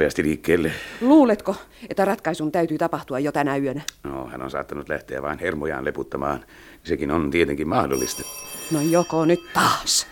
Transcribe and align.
nopeasti 0.00 0.22
liikkeelle. 0.22 0.70
Luuletko, 1.00 1.54
että 1.90 2.04
ratkaisun 2.04 2.52
täytyy 2.52 2.78
tapahtua 2.78 3.18
jo 3.18 3.32
tänä 3.32 3.56
yönä? 3.56 3.80
No, 4.04 4.26
hän 4.26 4.42
on 4.42 4.50
saattanut 4.50 4.88
lähteä 4.88 5.22
vain 5.22 5.38
hermojaan 5.38 5.84
leputtamaan. 5.84 6.44
Sekin 6.84 7.10
on 7.10 7.30
tietenkin 7.30 7.68
mahdollista. 7.68 8.22
No 8.72 8.80
joko 8.80 9.24
nyt 9.24 9.40
taas. 9.54 10.06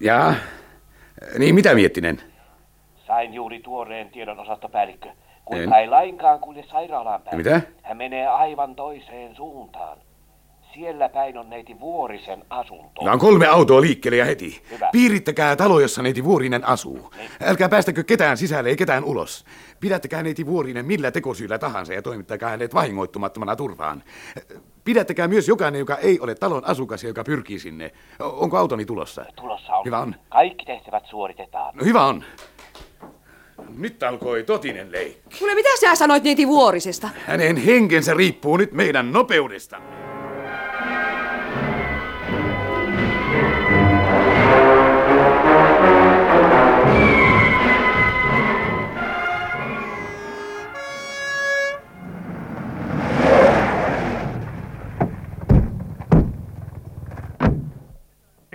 Ja, 0.00 0.34
niin 1.38 1.54
mitä 1.54 1.74
Miettinen? 1.74 2.22
Sain 3.06 3.34
juuri 3.34 3.60
tuoreen 3.60 4.10
tiedon 4.10 4.38
osastopäällikkö. 4.38 5.08
Kun 5.44 5.56
en. 5.56 5.72
ei 5.72 5.88
lainkaan 5.88 6.38
kulje 6.40 6.64
sairaalaan 6.70 7.22
päin. 7.22 7.36
Mitä? 7.36 7.60
Hän 7.82 7.96
menee 7.96 8.26
aivan 8.26 8.74
toiseen 8.74 9.36
suuntaan. 9.36 9.98
Siellä 10.74 11.08
päin 11.08 11.38
on 11.38 11.50
neiti 11.50 11.80
Vuorisen 11.80 12.44
asunto. 12.50 13.00
on 13.00 13.18
kolme 13.18 13.46
autoa 13.46 13.80
liikkeelle 13.80 14.16
ja 14.16 14.24
heti. 14.24 14.62
Hyvä. 14.70 14.88
Piirittäkää 14.92 15.56
talo, 15.56 15.80
jossa 15.80 16.02
neiti 16.02 16.24
Vuorinen 16.24 16.64
asuu. 16.64 17.10
Niin. 17.16 17.30
Älkää 17.42 17.68
päästäkö 17.68 18.04
ketään 18.04 18.36
sisälle 18.36 18.68
ei 18.68 18.76
ketään 18.76 19.04
ulos. 19.04 19.44
Pidättäkää 19.80 20.22
neiti 20.22 20.46
Vuorinen 20.46 20.86
millä 20.86 21.10
tekosyillä 21.10 21.58
tahansa 21.58 21.94
ja 21.94 22.02
toimittakaa 22.02 22.50
hänet 22.50 22.74
vahingoittumattomana 22.74 23.56
turvaan. 23.56 24.02
Pidättäkää 24.84 25.28
myös 25.28 25.48
jokainen, 25.48 25.78
joka 25.78 25.96
ei 25.96 26.20
ole 26.20 26.34
talon 26.34 26.64
asukas 26.64 27.02
ja 27.02 27.08
joka 27.08 27.24
pyrkii 27.24 27.58
sinne. 27.58 27.92
Onko 28.18 28.58
autoni 28.58 28.84
tulossa? 28.84 29.24
Tulossa 29.36 29.72
on. 29.72 29.84
Hyvä 29.84 29.98
on. 29.98 30.14
Kaikki 30.28 30.64
tehtävät 30.64 31.06
suoritetaan. 31.10 31.76
No 31.76 31.84
hyvä 31.84 32.04
on. 32.06 32.24
Nyt 33.78 34.02
alkoi 34.02 34.42
totinen 34.42 34.92
leikki. 34.92 35.38
Kuule, 35.38 35.54
mitä 35.54 35.68
sä 35.80 35.94
sanoit 35.94 36.24
neiti 36.24 36.48
Vuorisesta? 36.48 37.08
Hänen 37.26 37.56
henkensä 37.56 38.14
riippuu 38.14 38.56
nyt 38.56 38.72
meidän 38.72 39.12
nopeudesta. 39.12 39.80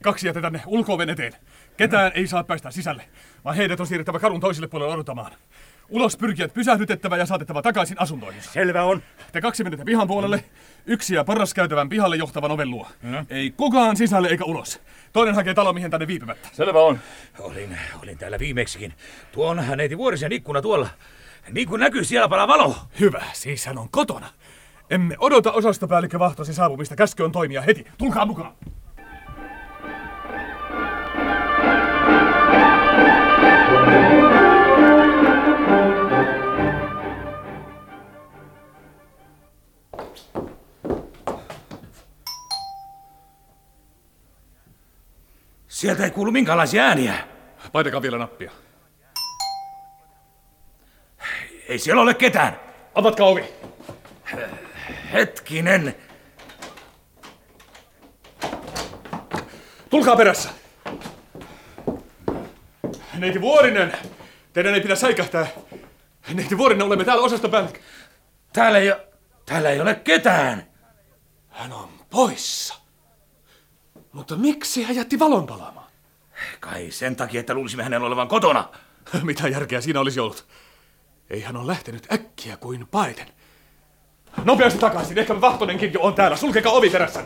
Kaksi 0.08 0.28
jätetään 0.28 0.54
ne 0.54 0.62
ulkoven 0.66 1.10
eteen. 1.10 1.34
Ketään 1.78 2.12
ei 2.16 2.28
saa 2.28 2.44
päästä 2.44 2.72
sisälle, 2.72 3.04
vaan 3.46 3.56
heidät 3.56 3.80
on 3.80 3.88
siirrettävä 3.88 4.20
kadun 4.20 4.40
toiselle 4.40 4.68
puolelle 4.68 4.94
odottamaan. 4.94 5.32
Ulos 5.90 6.18
pyrkijät 6.18 6.54
pysähdytettävä 6.54 7.18
ja 7.18 7.26
saatettava 7.26 7.62
takaisin 7.62 8.02
asuntoihinsa. 8.02 8.52
Selvä 8.52 8.84
on. 8.84 9.04
Te 9.32 9.42
kaksi 9.42 9.64
menette 9.64 9.86
pihan 9.86 10.08
puolelle, 10.08 10.44
yksi 10.86 11.16
ja 11.16 11.26
käytävän 11.56 11.90
pihalle 11.90 12.16
johtavan 12.16 12.52
oven 12.52 12.70
luo. 12.70 12.88
No. 13.02 13.26
Ei 13.30 13.52
kukaan 13.52 13.98
sisälle 13.98 14.28
eikä 14.28 14.46
ulos. 14.46 14.82
Toinen 15.14 15.36
hakee 15.36 15.54
talomiehen 15.54 15.92
tänne 15.92 16.08
viipymättä. 16.08 16.50
Selvä 16.54 16.80
on. 16.80 17.00
Olin, 17.40 17.78
olin 18.04 18.18
täällä 18.18 18.40
viimeksikin. 18.40 18.94
Tuo 19.32 19.48
on 19.48 19.64
neiti 19.76 19.98
Vuorisen 19.98 20.32
ikkuna 20.32 20.62
tuolla. 20.62 20.90
Niin 21.52 21.68
kuin 21.68 21.80
näkyy, 21.80 22.04
siellä 22.04 22.30
palaa 22.30 22.48
valo. 22.48 22.76
Hyvä, 23.00 23.24
siis 23.34 23.66
hän 23.66 23.78
on 23.78 23.90
kotona. 23.90 24.28
Emme 24.90 25.16
odota 25.20 25.52
osastopäällikkö 25.52 26.20
Vahtosi 26.20 26.54
saapumista. 26.54 26.96
Käsky 26.96 27.24
on 27.24 27.32
toimia 27.32 27.62
heti. 27.62 27.88
Tulkaa 27.98 28.26
mukaan. 28.26 28.54
Sieltä 45.78 46.04
ei 46.04 46.12
kuulu 46.12 46.32
minkälaisia 46.32 46.84
ääniä. 46.84 47.14
Paitakaa 47.72 48.02
vielä 48.02 48.18
nappia. 48.18 48.52
Ei 51.68 51.80
siellä 51.80 52.02
ole 52.02 52.14
ketään. 52.14 52.60
Avatkaa 52.96 53.28
ovi. 53.28 53.46
Hetkinen. 55.14 55.96
Tulkaa 59.90 60.16
perässä. 60.16 60.50
Neiti 63.18 63.42
Vuorinen, 63.42 63.94
teidän 64.54 64.74
ei 64.74 64.82
pidä 64.82 64.96
säikähtää. 64.96 65.48
Neiti 66.34 66.58
Vuorinen, 66.58 66.88
olemme 66.88 67.06
täällä 67.06 67.24
osastopäällikkö. 67.24 67.80
Täällä 68.54 68.78
ei, 68.78 68.94
täällä 69.46 69.70
ei 69.70 69.82
ole 69.82 69.96
ketään. 69.96 70.68
Hän 71.50 71.74
on 71.74 71.90
poissa. 72.10 72.76
Mutta 74.12 74.36
miksi 74.36 74.84
hän 74.84 74.96
jätti 74.96 75.20
valon 75.20 75.48
palaamaan? 75.48 75.88
Kai 76.60 76.92
sen 76.92 77.16
takia, 77.16 77.40
että 77.40 77.54
luulisimme 77.54 77.84
hänen 77.84 78.02
olevan 78.02 78.28
kotona. 78.28 78.70
Mitä 79.24 79.48
järkeä 79.48 79.82
siinä 79.82 80.00
olisi 80.00 80.20
ollut? 80.20 80.48
Ei 81.30 81.42
hän 81.42 81.58
ole 81.58 81.68
lähtenyt 81.68 82.12
äkkiä 82.12 82.58
kuin 82.58 82.88
paeten. 82.88 83.28
Nopeasti 84.44 84.80
takaisin, 84.80 85.18
ehkä 85.18 85.42
Vahtonenkin 85.42 85.94
jo 85.94 86.02
on 86.02 86.14
täällä. 86.14 86.38
Sulkekaa 86.38 86.74
ovi 86.74 86.90
perässä. 86.90 87.24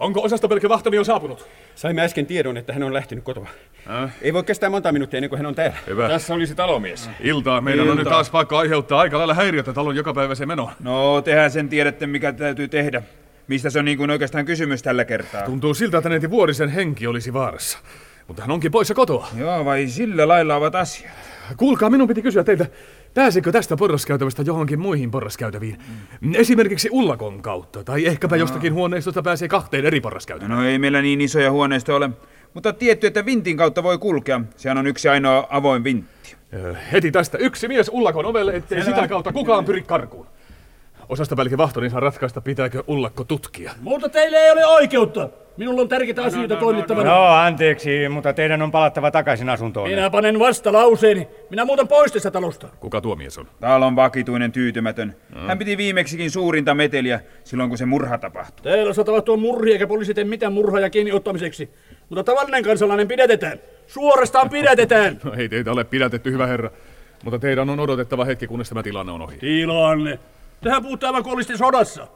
Onko 0.00 0.22
osastopelkkä 0.22 0.68
Vahtoni 0.68 0.96
jo 0.96 1.04
saapunut? 1.04 1.48
Saimme 1.74 2.02
äsken 2.02 2.26
tiedon, 2.26 2.56
että 2.56 2.72
hän 2.72 2.82
on 2.82 2.94
lähtenyt 2.94 3.24
kotoa. 3.24 3.48
Äh? 3.90 4.14
Ei 4.22 4.32
voi 4.34 4.44
kestää 4.44 4.70
monta 4.70 4.92
minuuttia 4.92 5.18
ennen 5.18 5.28
kuin 5.30 5.36
hän 5.38 5.46
on 5.46 5.54
täällä. 5.54 5.76
Hyvä. 5.86 6.08
Tässä 6.08 6.34
olisi 6.34 6.54
talomies. 6.54 7.10
Iltaa. 7.20 7.60
Meidän 7.60 7.80
Ilta. 7.80 7.92
on 7.92 7.98
nyt 7.98 8.08
taas 8.08 8.32
vaikka 8.32 8.58
aiheuttaa 8.58 9.00
aika 9.00 9.18
lailla 9.18 9.34
häiriötä 9.34 9.72
talon 9.72 9.96
jokapäiväiseen 9.96 10.48
menoon. 10.48 10.72
No, 10.80 11.22
tehän 11.22 11.50
sen 11.50 11.68
tiedätte, 11.68 12.06
mikä 12.06 12.32
täytyy 12.32 12.68
tehdä. 12.68 13.02
Mistä 13.48 13.70
se 13.70 13.78
on 13.78 13.84
niin 13.84 13.98
kuin 13.98 14.10
oikeastaan 14.10 14.44
kysymys 14.44 14.82
tällä 14.82 15.04
kertaa? 15.04 15.42
Tuntuu 15.42 15.74
siltä, 15.74 15.98
että 15.98 16.08
neiti 16.08 16.30
Vuorisen 16.30 16.68
henki 16.68 17.06
olisi 17.06 17.32
vaarassa. 17.32 17.78
Mutta 18.28 18.42
hän 18.42 18.50
onkin 18.50 18.70
poissa 18.70 18.94
kotoa. 18.94 19.28
Joo, 19.36 19.64
vai 19.64 19.86
sillä 19.86 20.28
lailla 20.28 20.56
ovat 20.56 20.74
asiat. 20.74 21.12
Kuulkaa, 21.56 21.90
minun 21.90 22.08
piti 22.08 22.22
kysyä 22.22 22.44
teiltä, 22.44 22.66
Pääsikö 23.16 23.52
tästä 23.52 23.76
porraskäytävästä 23.76 24.42
johonkin 24.42 24.80
muihin 24.80 25.10
porraskäytäviin? 25.10 25.78
Mm. 26.20 26.34
Esimerkiksi 26.34 26.88
Ullakon 26.92 27.42
kautta, 27.42 27.84
tai 27.84 28.06
ehkäpä 28.06 28.36
no. 28.36 28.40
jostakin 28.40 28.74
huoneistosta 28.74 29.22
pääsee 29.22 29.48
kahteen 29.48 29.86
eri 29.86 30.00
porraskäytävään. 30.00 30.58
No 30.58 30.68
ei 30.68 30.78
meillä 30.78 31.02
niin 31.02 31.20
isoja 31.20 31.50
huoneistoja 31.50 31.96
ole, 31.96 32.10
mutta 32.54 32.72
tietty, 32.72 33.06
että 33.06 33.26
vintin 33.26 33.56
kautta 33.56 33.82
voi 33.82 33.98
kulkea. 33.98 34.40
Sehän 34.56 34.78
on 34.78 34.86
yksi 34.86 35.08
ainoa 35.08 35.46
avoin 35.50 35.84
vintti. 35.84 36.36
Heti 36.92 37.10
tästä 37.10 37.38
yksi 37.38 37.68
mies 37.68 37.90
Ullakon 37.92 38.26
ovelle, 38.26 38.56
ettei 38.56 38.82
Selvä. 38.82 38.96
sitä 38.96 39.08
kautta 39.08 39.32
kukaan 39.32 39.64
pyri 39.64 39.82
karkuun. 39.82 40.26
Osastopäällikkö 41.08 41.56
Vahtonin 41.56 41.90
saa 41.90 42.00
ratkaista, 42.00 42.40
pitääkö 42.40 42.84
Ullakko 42.86 43.24
tutkia. 43.24 43.72
Mutta 43.80 44.08
teille 44.08 44.36
ei 44.36 44.50
ole 44.50 44.66
oikeutta. 44.66 45.28
Minulla 45.56 45.80
on 45.80 45.88
tärkeitä 45.88 46.20
no, 46.20 46.26
asioita 46.26 46.54
no, 46.54 46.60
no, 46.60 46.66
toimittavana. 46.66 47.10
No, 47.10 47.24
anteeksi, 47.24 48.08
mutta 48.08 48.32
teidän 48.32 48.62
on 48.62 48.70
palattava 48.70 49.10
takaisin 49.10 49.48
asuntoon. 49.48 49.90
Minä 49.90 50.10
panen 50.10 50.38
vasta 50.38 50.72
lauseeni. 50.72 51.28
Minä 51.50 51.64
muutan 51.64 51.88
pois 51.88 52.12
tästä 52.12 52.30
talosta. 52.30 52.68
Kuka 52.80 53.00
tuo 53.00 53.16
mies 53.16 53.38
on? 53.38 53.46
Täällä 53.60 53.86
on 53.86 53.96
vakituinen 53.96 54.52
tyytymätön. 54.52 55.16
Mm. 55.34 55.46
Hän 55.46 55.58
piti 55.58 55.76
viimeksikin 55.76 56.30
suurinta 56.30 56.74
meteliä 56.74 57.20
silloin, 57.44 57.68
kun 57.68 57.78
se 57.78 57.86
murha 57.86 58.18
tapahtui. 58.18 58.62
Teillä 58.62 58.92
saa 58.92 59.04
tuo 59.24 59.36
murhi, 59.36 59.72
eikä 59.72 59.86
poliisi 59.86 60.14
tee 60.14 60.24
mitään 60.24 60.52
murhaa 60.52 60.90
kiinni 60.90 61.12
ottamiseksi. 61.12 61.70
Mutta 62.08 62.24
tavallinen 62.24 62.64
kansalainen 62.64 63.08
pidätetään. 63.08 63.58
Suorastaan 63.86 64.50
pidätetään. 64.50 65.20
no 65.24 65.32
ei 65.36 65.48
teitä 65.48 65.72
ole 65.72 65.84
pidätetty, 65.84 66.32
hyvä 66.32 66.46
herra. 66.46 66.70
Mutta 67.24 67.38
teidän 67.38 67.70
on 67.70 67.80
odotettava 67.80 68.24
hetki, 68.24 68.46
kunnes 68.46 68.68
tämä 68.68 68.82
tilanne 68.82 69.12
on 69.12 69.22
ohi. 69.22 69.36
Tilanne? 69.36 70.18
Tähän 70.60 70.82
puhutaan 70.82 71.14
aivan 71.14 71.44
sodassa. 71.56 72.06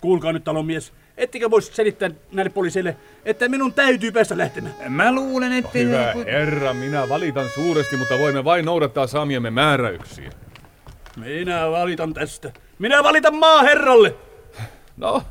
Kuulkaa 0.00 0.32
nyt 0.32 0.44
talonmies, 0.44 0.92
ettekö 1.16 1.50
voisi 1.50 1.74
selittää 1.74 2.10
näille 2.32 2.50
poliiseille, 2.50 2.96
että 3.24 3.48
minun 3.48 3.72
täytyy 3.72 4.12
päästä 4.12 4.38
lähtemään? 4.38 4.74
Mä 4.88 5.14
luulen, 5.14 5.52
että... 5.52 5.78
No, 5.78 5.84
hyvä 5.84 6.14
herra, 6.26 6.74
minä 6.74 7.08
valitan 7.08 7.48
suuresti, 7.54 7.96
mutta 7.96 8.18
voimme 8.18 8.44
vain 8.44 8.64
noudattaa 8.64 9.06
saamiemme 9.06 9.50
määräyksiä. 9.50 10.30
Minä 11.16 11.70
valitan 11.70 12.14
tästä. 12.14 12.52
Minä 12.78 13.02
valitan 13.02 13.34
maaherralle. 13.34 14.14
No, 14.96 15.22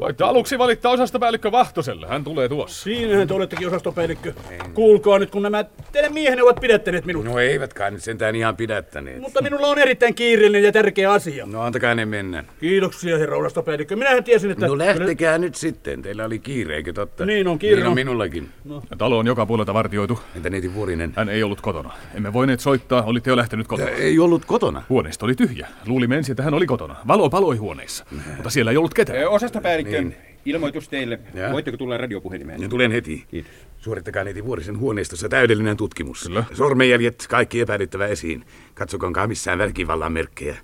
Voitte 0.00 0.24
aluksi 0.24 0.58
valittaa 0.58 0.92
osastopäällikkö 0.92 1.52
Vahtoselle, 1.52 2.06
hän 2.06 2.24
tulee 2.24 2.48
tuossa. 2.48 2.82
Siinähän 2.82 3.28
te 3.28 3.34
olettekin 3.34 3.68
osastopäällikkö. 3.68 4.32
Kuulkaa 4.74 5.18
nyt, 5.18 5.30
kun 5.30 5.42
nämä 5.42 5.64
teidän 5.92 6.12
miehenne 6.12 6.42
ovat 6.42 6.60
pidättäneet 6.60 7.04
minut. 7.04 7.24
No 7.24 7.38
eivät 7.38 7.74
kai 7.74 7.90
nyt 7.90 8.02
sentään 8.02 8.36
ihan 8.36 8.56
pidättäneet. 8.56 9.20
Mutta 9.20 9.42
minulla 9.42 9.66
on 9.66 9.78
erittäin 9.78 10.14
kiireellinen 10.14 10.66
ja 10.66 10.72
tärkeä 10.72 11.12
asia. 11.12 11.46
No 11.46 11.62
antakaa 11.62 11.94
ne 11.94 12.04
mennä. 12.04 12.44
Kiitoksia, 12.60 13.18
herra 13.18 13.36
osastopäällikkö. 13.36 13.96
Minähän 13.96 14.24
tiesin, 14.24 14.50
että... 14.50 14.66
No 14.66 14.78
lähtekää 14.78 15.38
nyt 15.38 15.54
sitten. 15.54 16.02
Teillä 16.02 16.24
oli 16.24 16.38
kiire, 16.38 16.76
eikö 16.76 16.92
totta? 16.92 17.26
Niin 17.26 17.48
on 17.48 17.58
kiire. 17.58 17.76
Niin 17.76 17.86
on 17.86 17.94
minullakin. 17.94 18.48
No. 18.64 18.82
Talo 18.98 19.18
on 19.18 19.26
joka 19.26 19.46
puolelta 19.46 19.74
vartioitu. 19.74 20.20
Entä 20.36 20.50
neiti 20.50 20.74
Vuorinen? 20.74 21.12
Hän 21.16 21.28
ei 21.28 21.42
ollut 21.42 21.60
kotona. 21.60 21.90
Emme 22.14 22.32
voineet 22.32 22.60
soittaa, 22.60 23.02
olitte 23.02 23.30
jo 23.30 23.36
lähtenyt 23.36 23.66
kotona. 23.66 23.90
Ja 23.90 23.96
ei 23.96 24.18
ollut 24.18 24.44
kotona? 24.44 24.82
Huoneisto 24.88 25.26
oli 25.26 25.34
tyhjä. 25.34 25.68
Luulimme 25.86 26.16
ensin, 26.16 26.32
että 26.32 26.42
hän 26.42 26.54
oli 26.54 26.66
kotona. 26.66 26.96
Valo 27.08 27.30
paloi 27.30 27.56
huoneessa, 27.56 28.04
mutta 28.36 28.50
siellä 28.50 28.70
ei 28.70 28.76
ollut 28.76 28.94
ketään. 28.94 29.28
Osastopäällikkö, 29.28 29.89
niin. 29.90 30.16
Ilmoitus 30.44 30.88
teille. 30.88 31.20
Ja? 31.34 31.52
Voitteko 31.52 31.76
tulla 31.76 31.96
radiopuhelimeen? 31.96 32.62
Ja 32.62 32.68
tulen 32.68 32.92
heti. 32.92 33.24
Kiitos. 33.30 33.52
Suorittakaa 33.78 34.24
neiti 34.24 34.44
Vuorisen 34.44 34.78
huoneistossa 34.78 35.28
täydellinen 35.28 35.76
tutkimus. 35.76 36.22
Kyllä. 36.22 36.44
Sormenjäljet, 36.54 37.26
kaikki 37.28 37.60
epäilyttävä 37.60 38.06
esiin. 38.06 38.44
Katsokaa 38.74 39.26
missään 39.26 39.58
väkivallan 39.58 40.12
merkkejä. 40.12 40.56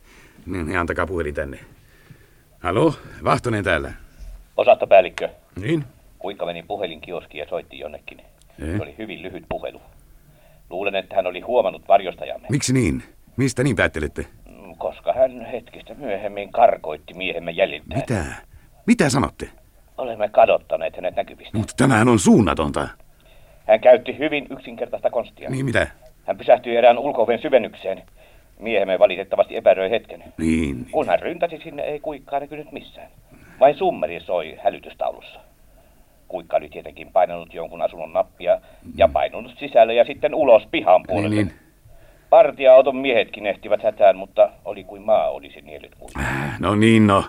Niin, 0.46 0.66
niin 0.66 0.78
antakaa 0.78 1.06
puhelin 1.06 1.34
tänne. 1.34 1.58
Halo, 2.60 2.94
Vahtonen 3.24 3.64
täällä. 3.64 3.92
Osastopäällikkö, 4.56 5.28
Niin? 5.60 5.84
kuinka 6.18 6.46
meni 6.46 6.62
puhelinkioskiin 6.62 7.38
ja 7.40 7.48
soitti 7.48 7.78
jonnekin. 7.78 8.20
Eh? 8.20 8.76
Se 8.76 8.82
oli 8.82 8.94
hyvin 8.98 9.22
lyhyt 9.22 9.44
puhelu. 9.48 9.80
Luulen, 10.70 10.94
että 10.94 11.16
hän 11.16 11.26
oli 11.26 11.40
huomannut 11.40 11.88
varjostajamme, 11.88 12.46
Miksi 12.50 12.72
niin? 12.72 13.02
Mistä 13.36 13.62
niin 13.64 13.76
päättelette? 13.76 14.26
Mm, 14.48 14.76
koska 14.78 15.12
hän 15.12 15.46
hetkistä 15.46 15.94
myöhemmin 15.94 16.52
karkoitti 16.52 17.14
miehemme 17.14 17.50
jäljiltä. 17.50 17.96
Mitä? 17.96 18.24
Mitä 18.86 19.10
sanotte? 19.10 19.48
Olemme 19.98 20.28
kadottaneet 20.28 20.96
hänet 20.96 21.16
näkyvistä. 21.16 21.58
Mutta 21.58 21.74
tämähän 21.76 22.08
on 22.08 22.18
suunnatonta. 22.18 22.88
Hän 23.66 23.80
käytti 23.80 24.18
hyvin 24.18 24.46
yksinkertaista 24.50 25.10
konstia. 25.10 25.50
Niin 25.50 25.64
mitä? 25.64 25.86
Hän 26.26 26.38
pysähtyi 26.38 26.76
erään 26.76 26.98
ulkooven 26.98 27.38
syvennykseen. 27.38 28.02
Miehemme 28.58 28.98
valitettavasti 28.98 29.56
epäröi 29.56 29.90
hetken. 29.90 30.24
Niin. 30.38 30.86
Kun 30.90 31.06
hän 31.06 31.20
ryntäsi 31.20 31.60
sinne, 31.64 31.82
ei 31.82 32.00
kuikkaa 32.00 32.40
näkynyt 32.40 32.72
missään. 32.72 33.08
Vain 33.60 33.78
summeri 33.78 34.20
soi 34.20 34.58
hälytystaulussa. 34.64 35.40
Kuikka 36.28 36.56
oli 36.56 36.68
tietenkin 36.68 37.12
painanut 37.12 37.54
jonkun 37.54 37.82
asunnon 37.82 38.12
nappia 38.12 38.60
ja 38.96 39.08
painunut 39.08 39.52
sisälle 39.58 39.94
ja 39.94 40.04
sitten 40.04 40.34
ulos 40.34 40.62
pihan 40.70 41.02
puolelle. 41.06 41.28
Niin, 41.28 41.46
niin. 41.46 41.56
Partia-auton 42.30 42.96
miehetkin 42.96 43.46
ehtivät 43.46 43.82
hätään, 43.82 44.16
mutta 44.16 44.50
oli 44.64 44.84
kuin 44.84 45.02
maa 45.02 45.30
olisi 45.30 45.60
niellyt 45.60 45.94
kuikan. 45.98 46.24
No 46.58 46.74
niin, 46.74 47.06
no. 47.06 47.24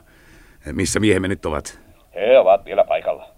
Missä 0.72 1.00
miehemme 1.00 1.28
nyt 1.28 1.46
ovat? 1.46 1.80
He 2.16 2.40
ovat 2.40 2.66
vielä 2.66 2.84
paikalla. 2.84 3.30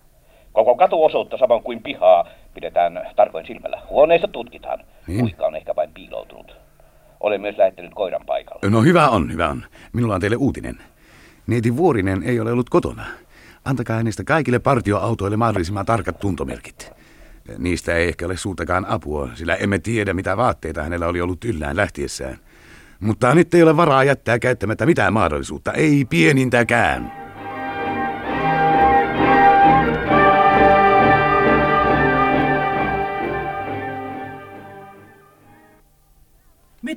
Koko 0.54 0.76
katuosuutta 0.76 1.38
samoin 1.38 1.64
kuin 1.64 1.84
pihaa 1.84 2.28
pidetään 2.54 3.12
tarkoin 3.16 3.48
silmällä. 3.48 3.82
Huoneissa 3.90 4.28
tutkitaan. 4.28 4.80
Niin. 5.08 5.20
Kuikka 5.20 5.46
on 5.46 5.56
ehkä 5.56 5.76
vain 5.76 5.94
piiloutunut. 5.94 6.56
Olen 7.20 7.42
myös 7.42 7.58
lähettänyt 7.58 7.94
koiran 7.94 8.26
paikalle. 8.26 8.70
No 8.70 8.82
hyvä 8.82 9.10
on, 9.10 9.32
hyvä 9.32 9.50
on. 9.50 9.64
Minulla 9.94 10.16
on 10.16 10.22
teille 10.22 10.38
uutinen. 10.38 10.78
Neiti 11.48 11.78
Vuorinen 11.78 12.24
ei 12.24 12.40
ole 12.40 12.52
ollut 12.52 12.70
kotona. 12.70 13.06
Antakaa 13.66 13.98
hänestä 13.98 14.24
kaikille 14.24 14.60
partioautoille 14.60 15.38
mahdollisimman 15.38 15.86
tarkat 15.86 16.20
tuntomerkit. 16.20 16.92
Niistä 17.58 17.96
ei 17.96 18.08
ehkä 18.08 18.26
ole 18.26 18.38
suurtakaan 18.38 18.86
apua, 18.90 19.30
sillä 19.34 19.56
emme 19.56 19.80
tiedä, 19.80 20.14
mitä 20.14 20.38
vaatteita 20.38 20.84
hänellä 20.84 21.08
oli 21.08 21.22
ollut 21.22 21.46
yllään 21.46 21.78
lähtiessään. 21.78 22.38
Mutta 23.00 23.36
nyt 23.36 23.54
ei 23.54 23.64
ole 23.64 23.78
varaa 23.78 24.04
jättää 24.04 24.40
käyttämättä 24.40 24.86
mitään 24.86 25.14
mahdollisuutta, 25.14 25.74
ei 25.74 26.06
pienintäkään. 26.10 27.19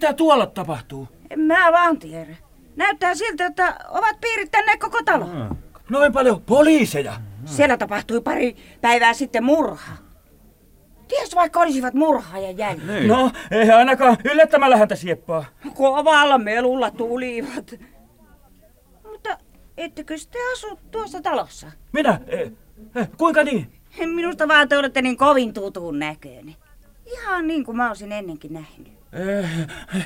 Mitä 0.03 0.15
tuolla 0.15 0.47
tapahtuu? 0.47 1.09
En 1.31 1.41
mä 1.41 1.73
vaan 1.73 1.99
tiedä. 1.99 2.37
Näyttää 2.77 3.15
siltä, 3.15 3.47
että 3.47 3.77
ovat 3.89 4.21
piirittäneet 4.21 4.81
koko 4.81 5.03
talo. 5.05 5.27
Noin 5.91 6.13
paljon 6.13 6.43
poliiseja. 6.43 7.13
Siellä 7.45 7.77
tapahtui 7.77 8.21
pari 8.21 8.57
päivää 8.81 9.15
sitten 9.15 9.45
murha. 9.45 9.93
Ties 11.09 11.35
vaikka 11.35 11.61
olisivat 11.61 11.95
murhaajan 11.95 12.59
jäljellä. 12.59 13.15
No, 13.17 13.31
ei 13.51 13.71
ainakaan 13.71 14.17
yllättämällä 14.25 14.77
häntä 14.77 14.97
sieppaa. 14.97 15.45
Kovalla 15.75 16.39
melulla 16.39 16.91
tulivat. 16.91 17.75
Mutta 19.11 19.39
ettekö 19.77 20.15
te 20.31 20.39
asu 20.53 20.79
tuossa 20.91 21.21
talossa? 21.21 21.67
Minä? 21.93 22.21
Eh, 22.27 22.53
eh, 22.97 23.09
kuinka 23.17 23.45
niin? 23.45 23.73
Minusta 24.15 24.49
vaan 24.49 24.69
te 24.69 24.79
olette 24.79 25.03
niin 25.03 25.17
kovin 25.17 25.53
tutun 25.53 25.99
näköinen. 25.99 26.57
Ihan 27.07 27.47
niin 27.47 27.65
kuin 27.65 27.77
mä 27.77 27.89
olisin 27.89 28.13
ennenkin 28.13 28.53
nähnyt. 28.53 29.02
Eh, 29.13 29.51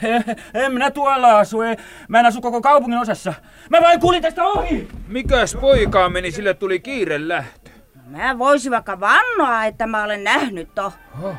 eh, 0.03 0.25
en 0.65 0.73
minä 0.73 0.91
tuolla 0.91 1.39
asu, 1.39 1.61
ei. 1.61 1.77
Mä 2.09 2.21
en 2.21 2.27
asu 2.27 2.41
koko 2.41 2.61
kaupungin 2.61 3.01
osassa. 3.01 3.35
Mä 3.71 3.81
vain 3.81 4.01
kulin 4.01 4.23
tästä 4.23 4.45
ohi! 4.45 4.89
Mikäs 5.09 5.57
poikaa 5.61 6.09
meni, 6.09 6.31
sille 6.31 6.55
tuli 6.55 6.81
kiire 6.81 7.29
lähtö. 7.29 7.71
Mä 8.07 8.39
voisin 8.39 8.73
vaikka 8.73 9.01
vannoa, 9.01 9.65
että 9.65 9.87
mä 9.87 10.05
olen 10.05 10.25
nähnyt 10.25 10.75
to. 10.75 10.93
No 11.23 11.35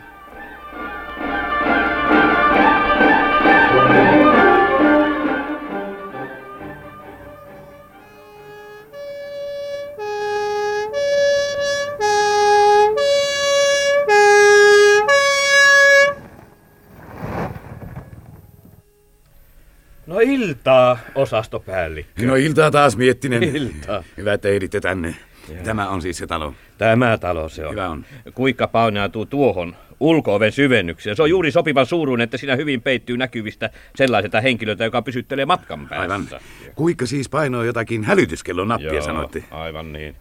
osastopäällikkö. 21.17 22.25
No 22.25 22.35
iltaa 22.35 22.71
taas 22.71 22.97
miettinen. 22.97 23.43
Iltaa. 23.43 24.03
Hyvä, 24.17 24.33
että 24.33 24.49
ehditte 24.49 24.81
tänne. 24.81 25.15
Tämä 25.63 25.89
on 25.89 26.01
siis 26.01 26.17
se 26.17 26.27
talo. 26.27 26.53
Tämä 26.77 27.17
talo 27.17 27.49
se 27.49 27.65
on. 27.65 27.71
Hyvä 27.71 27.89
on. 27.89 28.05
Kuikka 28.33 28.67
paunautuu 28.67 29.25
tuohon 29.25 29.75
ulkooven 29.99 30.51
syvennykseen. 30.51 31.15
Se 31.15 31.21
on 31.21 31.29
juuri 31.29 31.51
sopivan 31.51 31.85
suuruinen, 31.85 32.23
että 32.23 32.37
siinä 32.37 32.55
hyvin 32.55 32.81
peittyy 32.81 33.17
näkyvistä 33.17 33.69
sellaiselta 33.95 34.41
henkilöltä, 34.41 34.83
joka 34.83 35.01
pysyttelee 35.01 35.45
matkan 35.45 35.87
päässä. 35.87 36.01
Aivan. 36.01 36.27
Kuikka 36.75 37.05
siis 37.05 37.29
painoi 37.29 37.67
jotakin 37.67 38.03
hälytyskellon 38.03 38.67
nappia, 38.67 38.93
Joo, 38.93 39.01
sanoitte? 39.01 39.43
aivan 39.51 39.93
niin. 39.93 40.15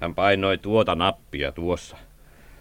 Hän 0.00 0.14
painoi 0.14 0.58
tuota 0.58 0.94
nappia 0.94 1.52
tuossa. 1.52 1.96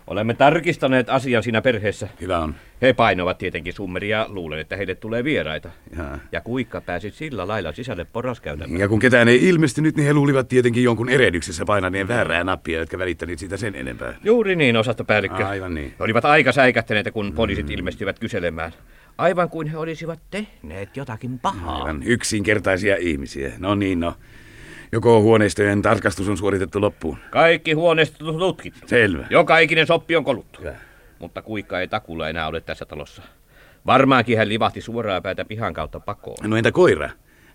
Olemme 0.08 0.34
tarkistaneet 0.34 1.10
asian 1.10 1.44
siinä 1.44 1.62
perheessä. 1.62 2.08
Hyvä 2.22 2.40
on. 2.40 2.56
He 2.82 2.94
painovat 2.94 3.38
tietenkin 3.38 3.74
summeria 3.74 4.18
ja 4.18 4.26
luulen, 4.30 4.60
että 4.60 4.76
heille 4.76 4.96
tulee 4.96 5.24
vieraita. 5.24 5.70
Jaa. 5.98 6.20
Ja 6.32 6.42
kuikka 6.42 6.82
pääsi 6.82 7.12
sillä 7.12 7.48
lailla 7.48 7.72
sisälle 7.72 8.06
porraskäytämään. 8.06 8.80
Ja 8.80 8.88
kun 8.88 9.00
ketään 9.00 9.28
ei 9.28 9.48
ilmestynyt, 9.48 9.96
niin 9.96 10.08
he 10.08 10.14
luulivat 10.14 10.48
tietenkin 10.48 10.84
jonkun 10.84 11.10
erehdyksessä 11.10 11.66
painaneen 11.66 12.08
väärää 12.08 12.44
nappia, 12.44 12.80
jotka 12.80 12.98
välittäneet 12.98 13.40
siitä 13.40 13.58
sen 13.58 13.76
enempää. 13.76 14.14
Juuri 14.24 14.56
niin, 14.56 14.78
osastopäällikkö. 14.78 15.48
Aivan 15.48 15.76
niin. 15.76 15.94
He 16.00 16.04
olivat 16.04 16.26
aika 16.26 16.52
säikähtäneitä, 16.52 17.12
kun 17.12 17.34
poliisit 17.34 17.70
ilmestyivät 17.70 18.20
kyselemään. 18.20 18.72
Aivan 19.18 19.50
kuin 19.50 19.68
he 19.68 19.78
olisivat 19.78 20.20
tehneet 20.32 20.98
jotakin 20.98 21.40
pahaa. 21.40 21.78
Aivan 21.78 22.04
yksinkertaisia 22.04 22.96
ihmisiä. 23.00 23.52
No 23.58 23.76
niin, 23.76 24.00
no. 24.00 24.16
Joko 24.92 25.22
huoneistojen 25.22 25.82
tarkastus 25.82 26.30
on 26.30 26.38
suoritettu 26.38 26.82
loppuun? 26.82 27.18
Kaikki 27.30 27.74
huoneistot 27.74 28.28
on 28.28 28.40
tutkittu. 28.40 28.88
Selvä. 28.88 29.26
Joka 29.30 29.58
ikinen 29.58 29.88
soppi 29.88 30.16
on 30.16 30.24
koluttu. 30.24 30.60
Hyvä. 30.60 30.76
Mutta 31.20 31.42
kuikka 31.42 31.80
ei 31.80 31.88
takulla 31.88 32.30
enää 32.30 32.48
ole 32.48 32.62
tässä 32.62 32.86
talossa. 32.86 33.22
Varmaankin 33.86 34.38
hän 34.38 34.50
livahti 34.50 34.82
suoraan 34.82 35.24
päätä 35.24 35.46
pihan 35.46 35.74
kautta 35.74 36.00
pakoon. 36.00 36.38
No 36.50 36.58
entä 36.58 36.72
koira? 36.72 37.10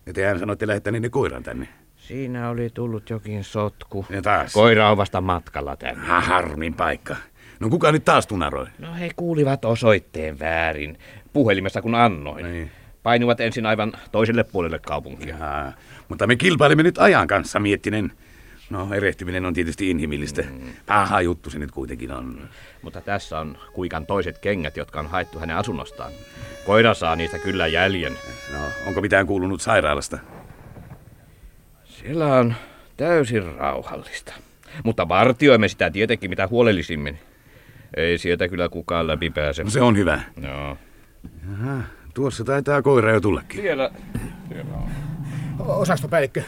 Ja 0.06 0.12
tehän 0.12 0.38
sanoitte 0.38 0.66
lähettäneenne 0.66 1.08
koiran 1.08 1.42
tänne. 1.42 1.68
Siinä 1.96 2.48
oli 2.50 2.70
tullut 2.74 3.10
jokin 3.10 3.44
sotku. 3.44 4.06
Ja 4.10 4.22
taas. 4.22 4.52
Koira 4.52 4.90
on 4.90 4.96
vasta 4.96 5.20
matkalla 5.20 5.76
tänne. 5.76 6.06
Ha, 6.06 6.20
harmin 6.20 6.74
paikka. 6.74 7.16
No 7.60 7.68
kuka 7.68 7.92
nyt 7.92 8.04
taas 8.04 8.26
tunaroi? 8.26 8.66
No 8.78 8.94
he 8.94 9.10
kuulivat 9.16 9.64
osoitteen 9.64 10.38
väärin. 10.38 10.98
Puhelimesta 11.32 11.82
kun 11.82 11.94
annoin. 11.94 12.52
Niin. 12.52 12.70
Painuvat 13.02 13.40
ensin 13.40 13.66
aivan 13.66 13.92
toiselle 14.12 14.44
puolelle 14.44 14.78
kaupunkia. 14.78 15.28
Jaha. 15.28 15.72
Mutta 16.08 16.26
me 16.26 16.36
kilpailemme 16.36 16.82
nyt 16.82 16.98
ajan 16.98 17.26
kanssa, 17.26 17.60
miettinen. 17.60 18.12
No, 18.70 18.88
erehtyminen 18.94 19.44
on 19.44 19.54
tietysti 19.54 19.90
inhimillistä. 19.90 20.42
Mm. 20.42 20.60
Paha 20.86 21.20
juttu 21.20 21.50
se 21.50 21.58
nyt 21.58 21.70
kuitenkin 21.70 22.12
on. 22.12 22.48
Mutta 22.82 23.00
tässä 23.00 23.38
on 23.38 23.58
kuikan 23.72 24.06
toiset 24.06 24.38
kengät, 24.38 24.76
jotka 24.76 25.00
on 25.00 25.06
haettu 25.06 25.38
hänen 25.38 25.56
asunnostaan. 25.56 26.12
Koira 26.66 26.94
saa 26.94 27.16
niistä 27.16 27.38
kyllä 27.38 27.66
jäljen. 27.66 28.12
No, 28.52 28.58
onko 28.86 29.00
mitään 29.00 29.26
kuulunut 29.26 29.60
sairaalasta? 29.60 30.18
Siellä 31.84 32.26
on 32.26 32.54
täysin 32.96 33.54
rauhallista. 33.54 34.34
Mutta 34.84 35.08
vartioimme 35.08 35.68
sitä 35.68 35.90
tietenkin 35.90 36.30
mitä 36.30 36.48
huolellisimmin. 36.48 37.18
Ei 37.96 38.18
sieltä 38.18 38.48
kyllä 38.48 38.68
kukaan 38.68 39.06
läpi 39.06 39.30
pääse. 39.30 39.64
No 39.64 39.70
se 39.70 39.80
on 39.80 39.96
hyvä. 39.96 40.20
Joo. 40.42 40.78
Jaha, 41.50 41.82
tuossa 42.14 42.44
taitaa 42.44 42.82
koira 42.82 43.12
jo 43.12 43.20
tullakin. 43.20 43.60
Siellä, 43.60 43.90
Osastopäällikkö, 45.58 46.42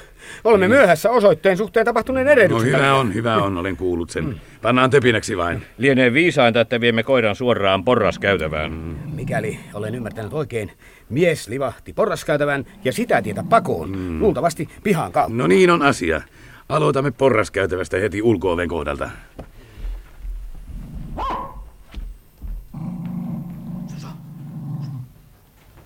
olemme 0.45 0.69
myöhässä 0.69 1.11
osoitteen 1.11 1.57
suhteen 1.57 1.87
tapahtuneen 1.87 2.27
No 2.27 2.33
erehdyksen. 2.33 2.69
hyvä 2.69 2.95
on, 2.95 3.15
hyvä 3.15 3.37
on, 3.37 3.59
olen 3.59 3.77
kuullut 3.77 4.11
sen. 4.11 4.41
Pannaan 4.63 4.91
töpinäksi 4.91 5.37
vain. 5.37 5.63
lienee 5.79 6.13
viisainta, 6.13 6.61
että 6.61 6.81
viemme 6.81 7.03
koiran 7.03 7.37
suoraan 7.37 7.85
porraskäytävään. 7.85 8.73
Mikäli 9.15 9.59
olen 9.75 9.95
ymmärtänyt 9.95 10.33
oikein, 10.33 10.73
mies 11.09 11.49
livahti 11.49 11.93
porraskäytävän 11.93 12.65
ja 12.85 12.93
sitä 12.93 13.23
tietä 13.23 13.45
pakoon, 13.51 14.19
luultavasti 14.21 14.69
pihan 14.85 15.13
kautta. 15.13 15.37
No 15.37 15.47
niin 15.47 15.71
on 15.71 15.83
asia. 15.83 16.23
Aloitamme 16.69 17.11
porraskäytävästä 17.11 17.97
heti 17.99 18.23
ulkooven 18.23 18.69
kohdalta. 18.69 19.11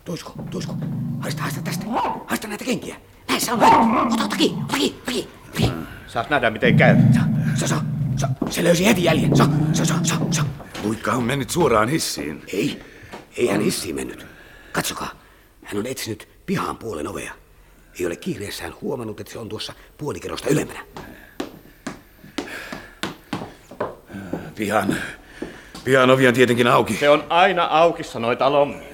Tuisko, 0.08 0.34
tuisko. 0.50 0.74
Haista, 1.20 1.42
haista 1.42 1.62
tästä. 1.62 1.84
Haista 2.26 2.48
näitä 2.48 2.64
kenkiä. 2.64 2.96
Näissä 3.28 3.52
on 3.52 3.60
vähän. 3.60 4.12
Ota, 4.12 4.24
ota 4.24 4.36
kiinni, 4.36 4.62
ota 4.62 4.76
kiinni, 4.76 4.98
ota 5.02 5.10
kiinni. 5.12 5.30
ota 5.48 5.56
kiinni. 5.56 5.86
Saat 6.06 6.30
nähdä 6.30 6.50
miten 6.50 6.76
käy. 6.76 6.96
Sa, 7.54 7.66
sa, 7.66 7.80
sa. 8.16 8.28
Se 8.50 8.64
löysi 8.64 8.86
heti 8.86 9.04
jäljen. 9.04 9.36
Sa, 9.36 9.48
sa, 9.72 9.84
sa, 9.84 9.94
sa, 10.02 10.14
sa. 10.30 10.44
On 11.12 11.24
mennyt 11.24 11.50
suoraan 11.50 11.88
hissiin. 11.88 12.42
Ei, 12.52 12.82
ei 13.36 13.46
hän 13.46 13.60
hissiin 13.60 13.94
mennyt. 13.94 14.26
Katsokaa, 14.72 15.10
hän 15.64 15.78
on 15.78 15.86
etsinyt 15.86 16.28
pihan 16.46 16.76
puolen 16.76 17.08
ovea. 17.08 17.32
ei 18.00 18.06
ole 18.06 18.16
kiireessään 18.16 18.74
huomannut, 18.82 19.20
että 19.20 19.32
se 19.32 19.38
on 19.38 19.48
tuossa 19.48 19.72
puolikerrosta 19.98 20.48
ylempänä. 20.48 20.80
Pihan. 24.54 24.96
Pihan 25.84 26.10
ovi 26.10 26.28
on 26.28 26.34
tietenkin 26.34 26.66
auki. 26.66 26.96
Se 26.96 27.08
on 27.08 27.24
aina 27.28 27.64
auki, 27.64 28.04
sanoi 28.04 28.36
talon. 28.36 28.88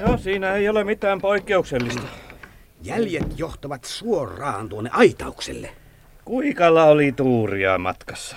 Joo, 0.00 0.18
siinä 0.18 0.52
ei 0.54 0.68
ole 0.68 0.84
mitään 0.84 1.20
poikkeuksellista. 1.20 2.02
Jäljet 2.82 3.38
johtavat 3.38 3.84
suoraan 3.84 4.68
tuonne 4.68 4.90
aitaukselle. 4.92 5.70
Kuikalla 6.24 6.84
oli 6.84 7.12
tuuria 7.12 7.78
matkassa. 7.78 8.36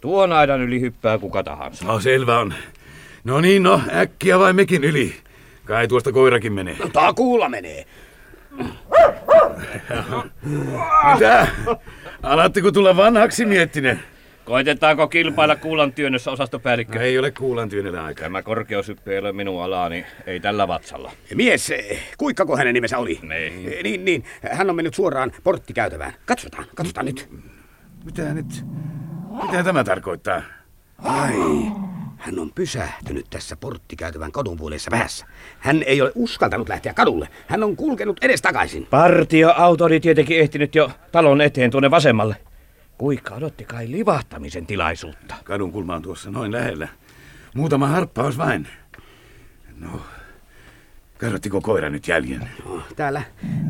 Tuon 0.00 0.32
aidan 0.32 0.60
yli 0.60 0.80
hyppää 0.80 1.18
kuka 1.18 1.42
tahansa. 1.42 1.84
No 1.84 2.00
selvä 2.00 2.38
on. 2.38 2.54
No 3.24 3.40
niin, 3.40 3.62
no 3.62 3.80
äkkiä 3.94 4.38
vai 4.38 4.52
mekin 4.52 4.84
yli. 4.84 5.14
Kai 5.64 5.88
tuosta 5.88 6.12
koirakin 6.12 6.52
menee. 6.52 6.76
No 6.78 6.88
takuulla 6.92 7.48
menee. 7.48 7.84
Mitä? 11.14 11.46
Alatteko 12.22 12.72
tulla 12.72 12.96
vanhaksi 12.96 13.46
miettinen? 13.46 14.00
Koitetaanko 14.44 15.08
kilpailla 15.08 15.56
kuulan 15.56 15.92
työnnössä 15.92 16.30
osastopäällikkö? 16.30 16.98
No, 16.98 17.04
ei 17.04 17.18
ole 17.18 17.30
kuulan 17.30 17.68
työnnellä 17.68 18.04
aikaa. 18.04 18.22
Tämä 18.22 18.42
korkeushyppy 18.42 19.12
ei 19.12 19.18
ole 19.18 19.32
minun 19.32 19.62
alani, 19.62 20.06
ei 20.26 20.40
tällä 20.40 20.68
vatsalla. 20.68 21.12
Mies, 21.34 21.70
eh, 21.70 21.98
kuikkako 22.18 22.56
hänen 22.56 22.74
nimensä 22.74 22.98
oli? 22.98 23.18
Niin. 23.22 23.72
Eh, 23.72 23.82
Niin, 23.82 24.04
niin. 24.04 24.24
Hän 24.52 24.70
on 24.70 24.76
mennyt 24.76 24.94
suoraan 24.94 25.32
porttikäytävään. 25.44 26.12
Katsotaan, 26.26 26.64
katsotaan 26.74 27.06
nyt. 27.06 27.28
Mitä 28.04 28.34
nyt? 28.34 28.64
Mitä 29.46 29.62
tämä 29.64 29.84
tarkoittaa? 29.84 30.42
Ai, 30.98 31.32
hän 32.16 32.38
on 32.38 32.50
pysähtynyt 32.54 33.26
tässä 33.30 33.56
porttikäytävän 33.56 34.32
kadun 34.32 34.56
puolessa 34.56 34.90
päässä. 34.90 35.26
Hän 35.58 35.82
ei 35.82 36.02
ole 36.02 36.12
uskaltanut 36.14 36.68
lähteä 36.68 36.94
kadulle. 36.94 37.28
Hän 37.46 37.62
on 37.62 37.76
kulkenut 37.76 38.24
edestakaisin. 38.24 38.86
Partioauto 38.90 39.84
oli 39.84 40.00
tietenkin 40.00 40.38
ehtinyt 40.40 40.74
jo 40.74 40.90
talon 41.12 41.40
eteen 41.40 41.70
tuonne 41.70 41.90
vasemmalle. 41.90 42.36
Kuikka 42.98 43.34
odotti 43.34 43.64
kai 43.64 43.90
livahtamisen 43.90 44.66
tilaisuutta. 44.66 45.34
Kadun 45.44 45.72
kulma 45.72 45.94
on 45.94 46.02
tuossa 46.02 46.30
noin 46.30 46.52
lähellä. 46.52 46.88
Muutama 47.54 47.88
harppaus 47.88 48.38
vain. 48.38 48.68
No, 49.78 50.00
katsottiko 51.18 51.60
koira 51.60 51.90
nyt 51.90 52.08
jäljen? 52.08 52.48
No, 52.64 52.82
täällä, 52.96 53.22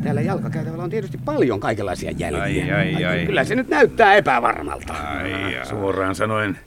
täällä 0.03 0.21
jalkakäytävällä 0.21 0.83
on 0.83 0.89
tietysti 0.89 1.17
paljon 1.25 1.59
kaikenlaisia 1.59 2.11
jäljiä. 2.11 2.43
Ai, 2.75 2.95
ai, 2.95 3.05
ai. 3.05 3.25
Kyllä 3.25 3.43
se 3.43 3.55
nyt 3.55 3.67
näyttää 3.67 4.13
epävarmalta. 4.15 4.93
Ai, 4.93 5.65
Suoraan 5.65 6.15
sanoen, 6.15 6.59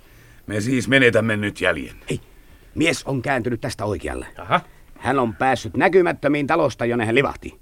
me 0.47 0.61
siis 0.61 0.89
menetämme 0.89 1.37
nyt 1.37 1.61
jäljen. 1.61 1.97
Hei, 2.11 2.21
mies 2.75 3.05
on 3.05 3.23
kääntynyt 3.23 3.61
tästä 3.61 3.85
oikealle. 3.85 4.27
Aha. 4.39 4.61
Hän 4.99 5.19
on 5.19 5.35
päässyt 5.35 5.77
näkymättömiin 5.77 6.47
talosta, 6.47 6.85
jonne 6.85 7.07
hän 7.07 7.15
livahti. 7.15 7.61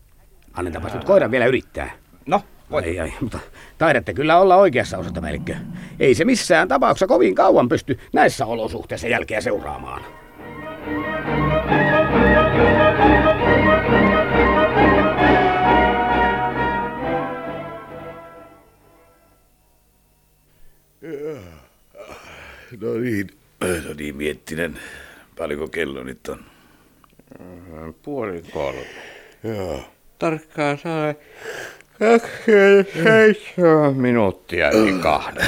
Annetaanpas 0.53 0.95
nyt 0.95 1.05
koiran 1.05 1.31
vielä 1.31 1.47
yrittää. 1.47 1.91
No, 2.27 2.43
voi. 2.71 2.85
Ei, 2.85 2.99
ei, 2.99 3.13
mutta 3.21 3.39
taidatte 3.79 4.15
kyllä 4.15 4.39
olla 4.39 4.57
oikeassa 4.57 4.99
osastopäällikkö. 4.99 5.55
Ei 6.01 6.15
se 6.15 6.25
missään 6.25 6.69
tapauksessa 6.69 7.07
kovin 7.07 7.35
kauan 7.35 7.69
pysty 7.69 7.99
näissä 8.13 8.47
olosuhteissa 8.47 9.09
jälkeä 9.09 9.41
seuraamaan. 9.41 10.03
No 22.81 22.95
niin, 22.95 23.31
no 23.61 23.95
niin 23.97 24.17
miettinen. 24.17 24.79
Paljonko 25.39 25.69
kello 25.69 26.03
nyt 26.03 26.29
on? 26.29 26.45
Puoli 28.03 28.43
kolme. 28.53 28.87
Joo. 29.45 29.81
Tarkkaan 30.19 30.79
saa 30.79 31.15
27 31.99 33.95
minuuttia 33.95 34.71
yli 34.71 34.93
kahden. 34.93 35.47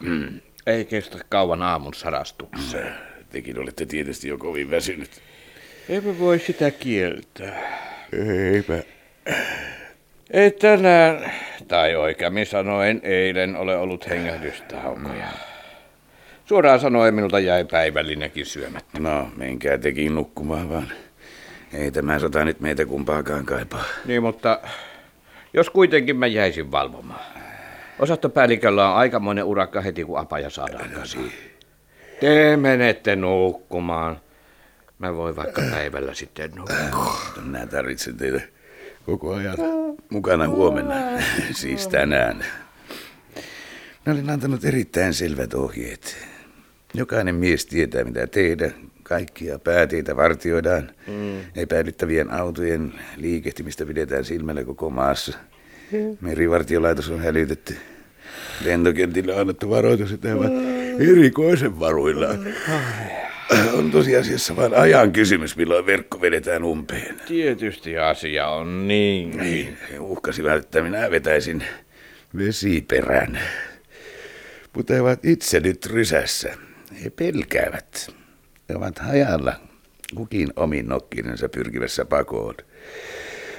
Mm. 0.00 0.40
Ei 0.66 0.84
kestä 0.84 1.18
kauan 1.28 1.62
aamun 1.62 1.94
sarastukseen. 1.94 2.94
Tekin 3.30 3.58
olette 3.58 3.86
tietysti 3.86 4.28
jo 4.28 4.38
kovin 4.38 4.70
väsynyt. 4.70 5.10
Eipä 5.88 6.18
voi 6.18 6.38
sitä 6.38 6.70
kieltää. 6.70 7.62
Eipä. 8.52 8.82
Ei 10.30 10.50
tänään, 10.50 11.32
tai 11.68 11.96
oikeammin 11.96 12.46
sanoen 12.46 13.00
eilen, 13.02 13.56
ole 13.56 13.76
ollut 13.76 14.08
hengähdystaukoja. 14.08 15.28
Suoraan 16.46 16.80
sanoen 16.80 17.14
minulta 17.14 17.38
jäi 17.38 17.64
päivällinenkin 17.64 18.46
syömättä. 18.46 19.00
No, 19.00 19.30
menkää 19.36 19.78
tekin 19.78 20.14
nukkumaan 20.14 20.68
vaan. 20.68 20.92
Ei 21.72 21.90
tämä 21.90 22.18
sota 22.18 22.44
nyt 22.44 22.60
meitä 22.60 22.86
kumpaakaan 22.86 23.46
kaipaa. 23.46 23.84
Niin, 24.04 24.22
mutta 24.22 24.60
jos 25.52 25.70
kuitenkin 25.70 26.16
mä 26.16 26.26
jäisin 26.26 26.70
valvomaan. 26.70 27.20
Osastopäälliköllä 27.98 28.90
on 28.90 28.96
aikamoinen 28.96 29.44
urakka 29.44 29.80
heti, 29.80 30.04
kun 30.04 30.18
apaja 30.18 30.50
saadaan 30.50 30.90
käsiin. 30.90 31.32
Te 32.20 32.56
menette 32.56 33.16
nukkumaan. 33.16 34.20
Mä 34.98 35.16
voin 35.16 35.36
vaikka 35.36 35.62
päivällä 35.70 36.14
sitten 36.14 36.50
nukkua. 36.54 37.16
Minä 37.44 37.66
tarvitsen 37.66 38.16
teitä 38.16 38.40
koko 39.06 39.34
ajan 39.34 39.56
mukana 40.10 40.48
huomenna, 40.48 40.94
siis 41.52 41.88
tänään. 41.88 42.44
Mä 44.06 44.12
olin 44.12 44.30
antanut 44.30 44.64
erittäin 44.64 45.14
selvät 45.14 45.54
ohjeet. 45.54 46.16
Jokainen 46.94 47.34
mies 47.34 47.66
tietää, 47.66 48.04
mitä 48.04 48.26
tehdä. 48.26 48.70
Kaikkia 49.10 49.58
pääteitä 49.58 50.16
vartioidaan. 50.16 50.90
Mm. 51.06 51.40
Epäilyttävien 51.56 52.30
autojen 52.32 52.94
liikehtimistä 53.16 53.86
pidetään 53.86 54.24
silmällä 54.24 54.64
koko 54.64 54.90
maassa. 54.90 55.38
Merivartiolaitos 56.20 57.10
on 57.10 57.20
hälytetty. 57.20 57.76
Lentokentillä 58.64 59.34
on 59.34 59.40
annettu 59.40 59.70
varoitus, 59.70 60.12
että 60.12 60.28
he 60.28 60.34
ovat 60.34 60.52
erikoisen 61.10 61.80
varuillaan. 61.80 62.54
On 63.72 63.90
tosiasiassa 63.90 64.56
vain 64.56 64.74
ajan 64.74 65.12
kysymys, 65.12 65.56
milloin 65.56 65.86
verkko 65.86 66.20
vedetään 66.20 66.64
umpeen. 66.64 67.20
Tietysti 67.28 67.98
asia 67.98 68.48
on 68.48 68.88
niin. 68.88 69.40
Ei, 69.40 69.68
he 69.92 69.98
uhkasivat, 69.98 70.64
että 70.64 70.82
minä 70.82 71.10
vetäisin 71.10 71.64
vesiperän. 72.38 73.38
Mutta 74.76 74.94
he 74.94 75.00
ovat 75.00 75.24
itse 75.24 75.60
nyt 75.60 75.86
rysässä. 75.86 76.54
He 77.04 77.10
pelkäävät. 77.10 78.19
He 78.70 78.76
ovat 78.76 78.98
hajalla, 78.98 79.54
kukin 80.14 80.48
omin 80.56 80.88
nokkinensa 80.88 81.48
pyrkivässä 81.48 82.04
pakoon. 82.04 82.54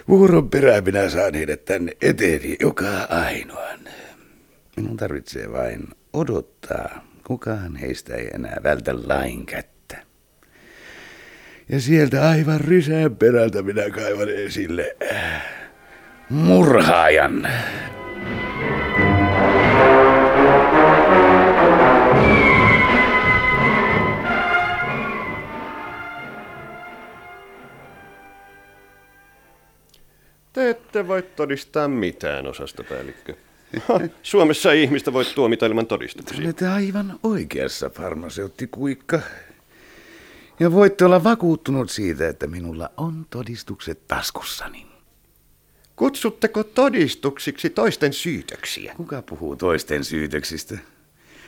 Vuoron 0.07 0.49
perään 0.49 0.83
minä 0.83 1.09
saan 1.09 1.33
heidät 1.33 1.65
tänne 1.65 1.91
eteeni 2.01 2.57
joka 2.59 2.87
ainoan. 3.09 3.79
Minun 4.77 4.97
tarvitsee 4.97 5.51
vain 5.51 5.87
odottaa. 6.13 7.05
Kukaan 7.23 7.75
heistä 7.75 8.15
ei 8.15 8.27
enää 8.33 8.57
vältä 8.63 8.95
lain 9.07 9.45
kättä. 9.45 9.97
Ja 11.69 11.81
sieltä 11.81 12.29
aivan 12.29 12.61
rysään 12.61 13.15
perältä 13.15 13.61
minä 13.61 13.89
kaivan 13.89 14.29
esille 14.29 14.95
äh, 15.11 15.43
murhaajan. 16.29 17.47
Te 30.53 30.69
ette 30.69 31.07
voi 31.07 31.21
todistaa 31.21 31.87
mitään, 31.87 32.47
osastopäällikkö. 32.47 33.35
Suomessa 34.23 34.71
ei 34.71 34.83
ihmistä 34.83 35.13
voi 35.13 35.25
tuomita 35.25 35.65
ilman 35.65 35.87
todistuksia. 35.87 36.39
Olette 36.43 36.67
aivan 36.67 37.19
oikeassa, 37.23 37.89
farmaseutti 37.89 38.67
Kuikka. 38.67 39.19
Ja 40.59 40.71
voitte 40.71 41.05
olla 41.05 41.23
vakuuttunut 41.23 41.91
siitä, 41.91 42.27
että 42.27 42.47
minulla 42.47 42.89
on 42.97 43.25
todistukset 43.29 44.07
taskussani. 44.07 44.87
Kutsutteko 45.95 46.63
todistuksiksi 46.63 47.69
toisten 47.69 48.13
syytöksiä? 48.13 48.93
Kuka 48.97 49.21
puhuu 49.21 49.55
toisten 49.55 50.03
syytöksistä? 50.03 50.77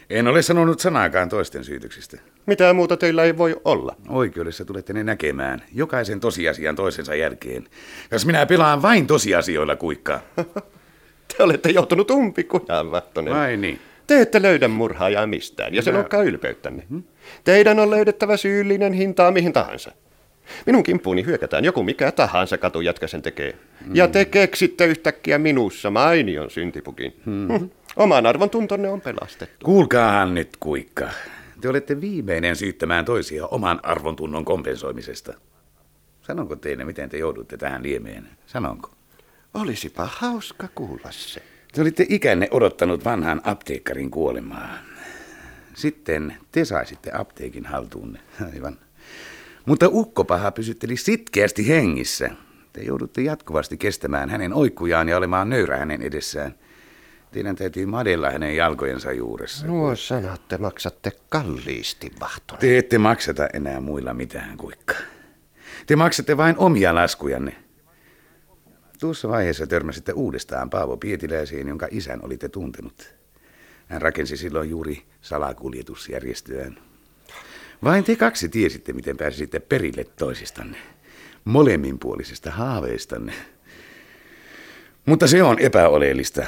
En 0.09 0.27
ole 0.27 0.41
sanonut 0.41 0.79
sanaakaan 0.79 1.29
toisten 1.29 1.63
syytöksistä. 1.63 2.17
Mitä 2.45 2.73
muuta 2.73 2.97
teillä 2.97 3.23
ei 3.23 3.37
voi 3.37 3.61
olla? 3.65 3.95
Oikeudessa 4.09 4.65
tulette 4.65 4.93
ne 4.93 5.03
näkemään, 5.03 5.63
jokaisen 5.73 6.19
tosiasian 6.19 6.75
toisensa 6.75 7.15
jälkeen. 7.15 7.63
Jos 8.11 8.25
minä 8.25 8.45
pelaan 8.45 8.81
vain 8.81 9.07
tosiasioilla, 9.07 9.75
Kuikka. 9.75 10.19
Te 11.37 11.43
olette 11.43 11.69
joutunut 11.69 12.11
umpikujaan, 12.11 12.91
Vattonen. 12.91 13.33
Vai 13.33 13.57
niin? 13.57 13.79
Te 14.07 14.21
ette 14.21 14.41
löydä 14.41 14.67
murhaajaa 14.67 15.27
mistään, 15.27 15.73
ja 15.73 15.81
se 15.81 15.91
Minä- 15.91 15.97
loukkaa 15.99 16.23
ylpeyttänne. 16.23 16.83
Teidän 17.43 17.79
on 17.79 17.89
löydettävä 17.91 18.37
syyllinen 18.37 18.93
hintaa 18.93 19.31
mihin 19.31 19.53
tahansa. 19.53 19.91
Minun 20.65 20.83
kimppuuni 20.83 21.25
hyökätään 21.25 21.65
joku 21.65 21.83
mikä 21.83 22.11
tahansa 22.11 22.57
katujätkä 22.57 23.07
sen 23.07 23.21
tekee. 23.21 23.55
Ja 23.93 24.07
te 24.07 24.25
keksitte 24.25 24.85
yhtäkkiä 24.85 25.37
minussa 25.37 25.91
mainion 25.91 26.49
syntipukin. 26.49 27.13
Hmm. 27.25 27.69
Oman 27.95 28.25
arvon 28.25 28.49
tuntonne 28.49 28.89
on 28.89 29.01
pelastettu. 29.01 29.65
Kuulkaahan 29.65 30.33
nyt, 30.33 30.49
Kuikka. 30.59 31.09
Te 31.63 31.69
olette 31.69 32.01
viimeinen 32.01 32.55
syyttämään 32.55 33.05
toisia 33.05 33.47
oman 33.47 33.79
arvontunnon 33.83 34.45
kompensoimisesta. 34.45 35.33
Sanonko 36.21 36.55
teille, 36.55 36.85
miten 36.85 37.09
te 37.09 37.17
joudutte 37.17 37.57
tähän 37.57 37.83
liemeen? 37.83 38.29
Sanonko? 38.45 38.91
Olisipa 39.53 40.09
hauska 40.11 40.67
kuulla 40.75 41.11
se. 41.11 41.41
Te 41.73 41.81
olitte 41.81 42.05
ikänne 42.09 42.47
odottanut 42.51 43.05
vanhan 43.05 43.41
apteekkarin 43.43 44.11
kuolemaa. 44.11 44.77
Sitten 45.73 46.37
te 46.51 46.65
saisitte 46.65 47.11
apteekin 47.13 47.65
haltuunne. 47.65 48.19
Aivan. 48.53 48.77
Mutta 49.65 49.85
ukkopaha 49.89 50.51
pysytteli 50.51 50.97
sitkeästi 50.97 51.67
hengissä. 51.67 52.29
Te 52.73 52.81
joudutte 52.81 53.21
jatkuvasti 53.21 53.77
kestämään 53.77 54.29
hänen 54.29 54.53
oikkujaan 54.53 55.09
ja 55.09 55.17
olemaan 55.17 55.49
nöyrä 55.49 55.77
hänen 55.77 56.01
edessään. 56.01 56.55
Teidän 57.33 57.55
täytyy 57.55 57.85
madella 57.85 58.31
hänen 58.31 58.55
jalkojensa 58.55 59.11
juuressa. 59.11 59.67
Nuo 59.67 59.95
sanat 59.95 60.47
te 60.47 60.57
maksatte 60.57 61.11
kalliisti, 61.29 62.11
Vahtonen. 62.19 62.61
Te 62.61 62.77
ette 62.77 62.97
maksata 62.97 63.47
enää 63.53 63.79
muilla 63.79 64.13
mitään 64.13 64.57
kuikka. 64.57 64.95
Te 65.85 65.95
maksatte 65.95 66.37
vain 66.37 66.57
omia 66.57 66.95
laskujanne. 66.95 67.55
Tuossa 68.99 69.29
vaiheessa 69.29 69.67
törmäsitte 69.67 70.11
uudestaan 70.11 70.69
Paavo 70.69 70.97
Pietiläiseen, 70.97 71.67
jonka 71.67 71.87
isän 71.91 72.25
olitte 72.25 72.49
tuntenut. 72.49 73.15
Hän 73.87 74.01
rakensi 74.01 74.37
silloin 74.37 74.69
juuri 74.69 75.03
salakuljetusjärjestöään. 75.21 76.77
Vain 77.83 78.03
te 78.03 78.15
kaksi 78.15 78.49
tiesitte, 78.49 78.93
miten 78.93 79.17
pääsisitte 79.17 79.59
perille 79.59 80.03
toisistanne. 80.03 80.77
Molemminpuolisesta 81.45 82.51
haaveistanne. 82.51 83.33
Mutta 85.05 85.27
se 85.27 85.43
on 85.43 85.59
epäoleellista. 85.59 86.45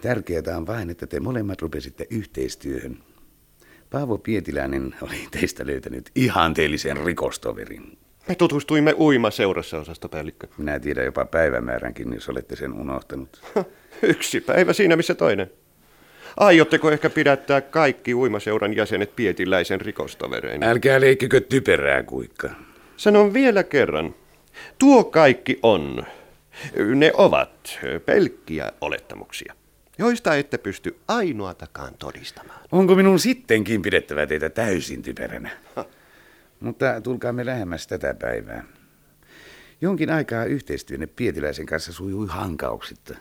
Tärkeää 0.00 0.56
on 0.56 0.66
vain, 0.66 0.90
että 0.90 1.06
te 1.06 1.20
molemmat 1.20 1.62
rupesitte 1.62 2.06
yhteistyöhön. 2.10 2.98
Paavo 3.90 4.18
Pietiläinen 4.18 4.94
oli 5.02 5.28
teistä 5.30 5.66
löytänyt 5.66 6.10
ihanteellisen 6.14 6.96
rikostoverin. 6.96 7.98
Me 8.28 8.34
tutustuimme 8.34 8.94
uimaseurassa, 8.98 9.78
osastopäällikkö. 9.78 10.46
Minä 10.58 10.80
tiedän 10.80 11.04
jopa 11.04 11.24
päivämääränkin, 11.24 12.12
jos 12.12 12.28
olette 12.28 12.56
sen 12.56 12.72
unohtanut. 12.72 13.42
Yksi 14.02 14.40
päivä 14.40 14.72
siinä, 14.72 14.96
missä 14.96 15.14
toinen. 15.14 15.50
Aiotteko 16.36 16.90
ehkä 16.90 17.10
pidättää 17.10 17.60
kaikki 17.60 18.14
uimaseuran 18.14 18.76
jäsenet 18.76 19.16
pietiläisen 19.16 19.80
rikostoverein? 19.80 20.62
Älkää 20.62 21.00
leikkikö 21.00 21.40
typerää 21.40 22.02
kuikka. 22.02 22.50
Sanon 22.96 23.34
vielä 23.34 23.62
kerran. 23.62 24.14
Tuo 24.78 25.04
kaikki 25.04 25.58
on. 25.62 26.06
Ne 26.94 27.12
ovat 27.14 27.78
pelkkiä 28.06 28.72
olettamuksia, 28.80 29.54
joista 29.98 30.34
ette 30.34 30.58
pysty 30.58 30.96
ainoatakaan 31.08 31.94
todistamaan. 31.98 32.60
Onko 32.72 32.94
minun 32.94 33.18
sittenkin 33.18 33.82
pidettävä 33.82 34.26
teitä 34.26 34.50
täysin 34.50 35.02
typeränä? 35.02 35.50
Mutta 36.60 37.00
tulkaamme 37.00 37.46
lähemmäs 37.46 37.86
tätä 37.86 38.14
päivää. 38.14 38.64
Jonkin 39.80 40.10
aikaa 40.10 40.44
yhteistyönne 40.44 41.06
Pietiläisen 41.06 41.66
kanssa 41.66 41.92
sujui 41.92 42.26
hankauksitta. 42.28 43.16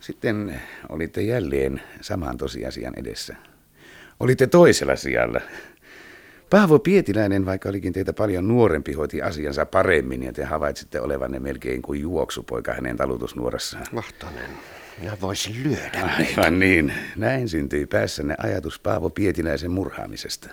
Sitten 0.00 0.60
olitte 0.88 1.22
jälleen 1.22 1.82
saman 2.00 2.36
tosiasian 2.36 2.94
edessä. 2.96 3.36
Olitte 4.20 4.46
toisella 4.46 4.96
sijalla. 4.96 5.40
Paavo 6.50 6.78
Pietiläinen, 6.78 7.46
vaikka 7.46 7.68
olikin 7.68 7.92
teitä 7.92 8.12
paljon 8.12 8.48
nuorempi, 8.48 8.92
hoiti 8.92 9.22
asiansa 9.22 9.66
paremmin 9.66 10.22
ja 10.22 10.32
te 10.32 10.44
havaitsitte 10.44 11.00
olevanne 11.00 11.38
melkein 11.38 11.82
kuin 11.82 12.00
juoksupoika 12.00 12.74
hänen 12.74 12.96
talutusnuorassaan. 12.96 13.86
Vahtonen, 13.94 14.50
minä 15.00 15.16
voisin 15.20 15.62
lyödä. 15.64 16.10
Aivan 16.18 16.58
niin. 16.58 16.92
Näin 17.16 17.48
syntyi 17.48 17.86
päässänne 17.86 18.34
ajatus 18.38 18.78
Paavo 18.78 19.10
Pietiläisen 19.10 19.70
murhaamisesta. 19.70 20.48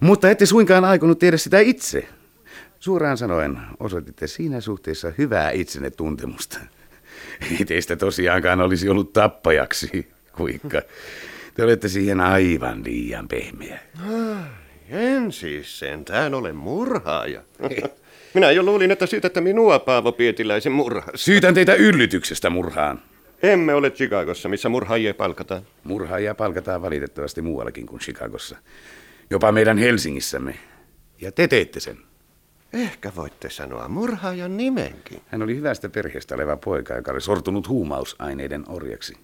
Mutta 0.00 0.30
ette 0.30 0.46
suinkaan 0.46 0.84
aikonut 0.84 1.18
tehdä 1.18 1.36
sitä 1.36 1.60
itse. 1.60 2.08
Suoraan 2.78 3.16
sanoen 3.16 3.58
osoititte 3.80 4.26
siinä 4.26 4.60
suhteessa 4.60 5.12
hyvää 5.18 5.50
itsenne 5.50 5.90
tuntemusta. 5.90 6.58
Ei 7.50 7.64
teistä 7.64 7.96
tosiaankaan 7.96 8.60
olisi 8.60 8.88
ollut 8.88 9.12
tappajaksi, 9.12 10.08
kuikka. 10.36 10.82
Te 11.54 11.64
olette 11.64 11.88
siihen 11.88 12.20
aivan 12.20 12.84
liian 12.84 13.28
pehmeä. 13.28 13.80
En 14.90 15.32
siis 15.32 15.78
sentään 15.78 16.34
ole 16.34 16.52
murhaaja. 16.52 17.42
Minä 18.34 18.50
jo 18.50 18.62
luulin, 18.62 18.90
että 18.90 19.06
syytätte 19.06 19.40
minua 19.40 19.78
Paavo 19.78 20.12
Pietiläisen 20.12 20.72
murhasta. 20.72 21.16
Syytän 21.18 21.54
teitä 21.54 21.74
yllytyksestä 21.74 22.50
murhaan. 22.50 23.02
Emme 23.42 23.74
ole 23.74 23.90
Chicagossa, 23.90 24.48
missä 24.48 24.68
murhaajia 24.68 25.14
palkataan. 25.14 25.62
Murhaajia 25.84 26.34
palkataan 26.34 26.82
valitettavasti 26.82 27.42
muuallakin 27.42 27.86
kuin 27.86 28.00
Chicagossa. 28.00 28.56
Jopa 29.30 29.52
meidän 29.52 29.78
Helsingissämme. 29.78 30.54
Ja 31.20 31.32
te 31.32 31.48
teette 31.48 31.80
sen. 31.80 31.98
Ehkä 32.72 33.12
voitte 33.16 33.50
sanoa 33.50 33.88
murhaajan 33.88 34.56
nimenkin. 34.56 35.20
Hän 35.26 35.42
oli 35.42 35.56
hyvästä 35.56 35.88
perheestä 35.88 36.34
oleva 36.34 36.56
poika, 36.56 36.94
joka 36.94 37.12
oli 37.12 37.20
sortunut 37.20 37.68
huumausaineiden 37.68 38.64
orjaksi. 38.68 39.14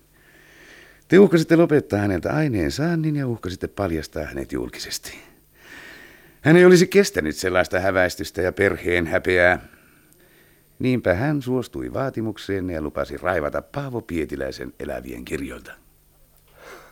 Te 1.09 1.18
uhkasitte 1.18 1.57
lopettaa 1.57 1.98
häneltä 1.98 2.33
aineen 2.33 2.70
saannin 2.70 3.16
ja 3.16 3.29
uhkasitte 3.29 3.68
paljastaa 3.68 4.25
hänet 4.25 4.53
julkisesti. 4.53 5.32
Hän 6.42 6.57
ei 6.57 6.64
olisi 6.64 6.87
kestänyt 6.87 7.37
sellaista 7.37 7.81
häväistystä 7.81 8.42
ja 8.42 8.52
perheen 8.52 9.07
häpeää. 9.07 9.59
Niinpä 10.78 11.14
hän 11.14 11.42
suostui 11.42 11.92
vaatimukseen 11.92 12.70
ja 12.70 12.83
lupasi 12.83 13.16
raivata 13.16 13.62
Paavo 13.62 14.00
Pietiläisen 14.00 14.72
elävien 14.81 15.24
kirjoilta. 15.24 15.72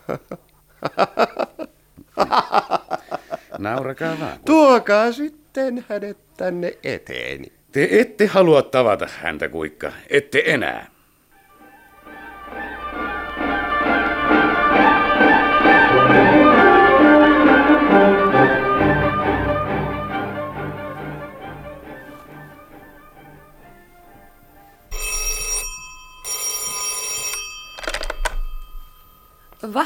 Naurakaa 3.58 4.20
vaan. 4.20 4.38
Tuokaa 4.44 5.12
sitten 5.12 5.84
hänet 5.88 6.18
tänne 6.36 6.78
eteeni. 6.82 7.52
Te 7.72 7.88
ette 7.90 8.26
halua 8.26 8.62
tavata 8.62 9.08
häntä, 9.20 9.48
kuikka. 9.48 9.92
Ette 10.10 10.42
enää. 10.46 10.86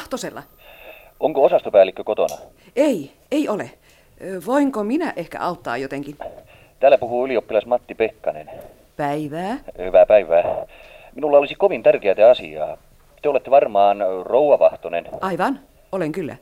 Vahtosella. 0.05 0.43
Onko 1.21 1.45
osastopäällikkö 1.45 2.05
kotona? 2.05 2.37
Ei, 2.77 3.13
ei 3.31 3.49
ole. 3.49 3.71
Voinko 4.47 4.85
minä 4.85 5.13
ehkä 5.17 5.41
auttaa 5.41 5.77
jotenkin? 5.77 6.17
Täällä 6.81 6.99
puhuu 6.99 7.25
ylioppilas 7.25 7.67
Matti 7.67 7.95
Pekkanen. 7.95 8.51
Päivää. 8.97 9.57
Hyvää 9.79 10.07
päivää. 10.07 10.67
Minulla 11.15 11.39
olisi 11.39 11.55
kovin 11.55 11.83
tärkeää 11.83 12.31
asiaa. 12.31 12.77
Te 13.23 13.29
olette 13.29 13.51
varmaan 13.51 13.97
rouva 14.23 14.59
Vahtonen. 14.59 15.09
Aivan, 15.21 15.61
olen 15.93 16.13
kyllä. 16.13 16.37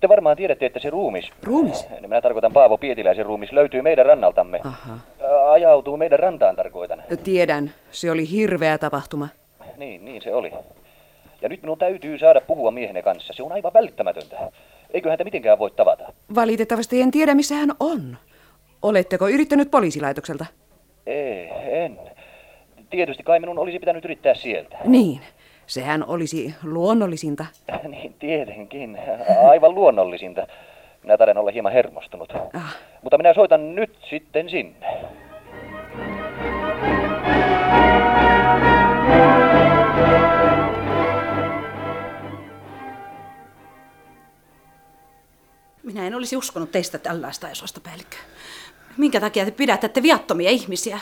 Te 0.00 0.08
varmaan 0.08 0.36
tiedätte, 0.36 0.66
että 0.66 0.78
se 0.80 0.90
ruumis... 0.90 1.30
Ruumis? 1.42 1.86
Minä 2.00 2.20
tarkoitan 2.20 2.52
Paavo 2.52 2.78
Pietiläisen 2.78 3.26
ruumis, 3.26 3.52
löytyy 3.52 3.82
meidän 3.82 4.06
rannaltamme. 4.06 4.60
Aha. 4.64 4.98
Ajautuu 5.50 5.96
meidän 5.96 6.18
rantaan 6.18 6.56
tarkoitan. 6.56 7.02
Tiedän, 7.24 7.72
se 7.90 8.10
oli 8.10 8.30
hirveä 8.30 8.78
tapahtuma. 8.78 9.28
Niin, 9.76 10.04
niin 10.04 10.22
se 10.22 10.34
oli. 10.34 10.52
Ja 11.42 11.48
nyt 11.48 11.62
minun 11.62 11.78
täytyy 11.78 12.18
saada 12.18 12.40
puhua 12.40 12.70
miehenne 12.70 13.02
kanssa. 13.02 13.32
Se 13.32 13.42
on 13.42 13.52
aivan 13.52 13.72
välttämätöntä. 13.74 14.36
Eikö 14.90 15.08
häntä 15.08 15.24
mitenkään 15.24 15.58
voi 15.58 15.70
tavata? 15.70 16.12
Valitettavasti 16.34 17.02
en 17.02 17.10
tiedä, 17.10 17.34
missä 17.34 17.54
hän 17.54 17.70
on. 17.80 18.16
Oletteko 18.82 19.28
yrittänyt 19.28 19.70
poliisilaitokselta? 19.70 20.46
Ei, 21.06 21.48
en. 21.70 21.98
Tietysti 22.90 23.22
kai 23.22 23.40
minun 23.40 23.58
olisi 23.58 23.78
pitänyt 23.78 24.04
yrittää 24.04 24.34
sieltä. 24.34 24.76
Niin, 24.84 25.20
sehän 25.66 26.04
olisi 26.08 26.54
luonnollisinta. 26.64 27.46
niin, 27.88 28.14
tietenkin. 28.18 28.98
Aivan 29.48 29.74
luonnollisinta. 29.74 30.46
Minä 31.02 31.16
taidan 31.18 31.38
olla 31.38 31.50
hieman 31.50 31.72
hermostunut. 31.72 32.32
Ah. 32.54 32.76
Mutta 33.02 33.18
minä 33.18 33.34
soitan 33.34 33.74
nyt 33.74 33.98
sitten 34.10 34.50
sinne. 34.50 34.86
Minä 45.82 46.06
en 46.06 46.14
olisi 46.14 46.36
uskonut 46.36 46.72
teistä 46.72 46.98
tällaista 46.98 47.80
päällikkö. 47.82 48.16
Minkä 48.96 49.20
takia 49.20 49.44
te 49.44 49.50
pidätätte 49.50 50.02
viattomia 50.02 50.50
ihmisiä? 50.50 51.00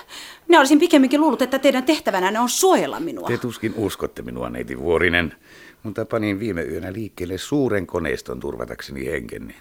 Minä 0.48 0.58
olisin 0.58 0.78
pikemminkin 0.78 1.20
luullut, 1.20 1.42
että 1.42 1.58
teidän 1.58 1.84
tehtävänänne 1.84 2.40
on 2.40 2.48
suojella 2.48 3.00
minua. 3.00 3.28
Te 3.28 3.38
tuskin 3.38 3.74
uskotte 3.76 4.22
minua, 4.22 4.50
neiti 4.50 4.78
Vuorinen, 4.78 5.34
mutta 5.82 6.04
panin 6.04 6.40
viime 6.40 6.62
yönä 6.62 6.92
liikkeelle 6.92 7.38
suuren 7.38 7.86
koneiston 7.86 8.40
turvatakseni 8.40 9.06
henkeni. 9.06 9.54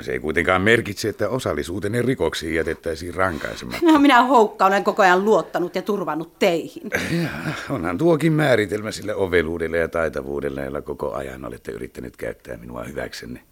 Se 0.00 0.12
ei 0.12 0.18
kuitenkaan 0.18 0.62
merkitse, 0.62 1.08
että 1.08 1.28
osallisuuteni 1.28 2.02
rikoksiin 2.02 2.54
jätettäisiin 2.54 3.14
rankaisematta. 3.14 3.86
No, 3.86 3.98
minä 3.98 4.22
Houkka 4.22 4.66
olen 4.66 4.84
koko 4.84 5.02
ajan 5.02 5.24
luottanut 5.24 5.74
ja 5.74 5.82
turvannut 5.82 6.38
teihin. 6.38 6.90
Ja, 7.22 7.28
onhan 7.70 7.98
tuokin 7.98 8.32
määritelmä 8.32 8.90
sille 8.90 9.14
oveluudelle 9.14 9.78
ja 9.78 9.88
taitavuudelle, 9.88 10.64
jolla 10.64 10.82
koko 10.82 11.12
ajan 11.12 11.44
olette 11.44 11.72
yrittäneet 11.72 12.16
käyttää 12.16 12.56
minua 12.56 12.84
hyväksenne. 12.84 13.42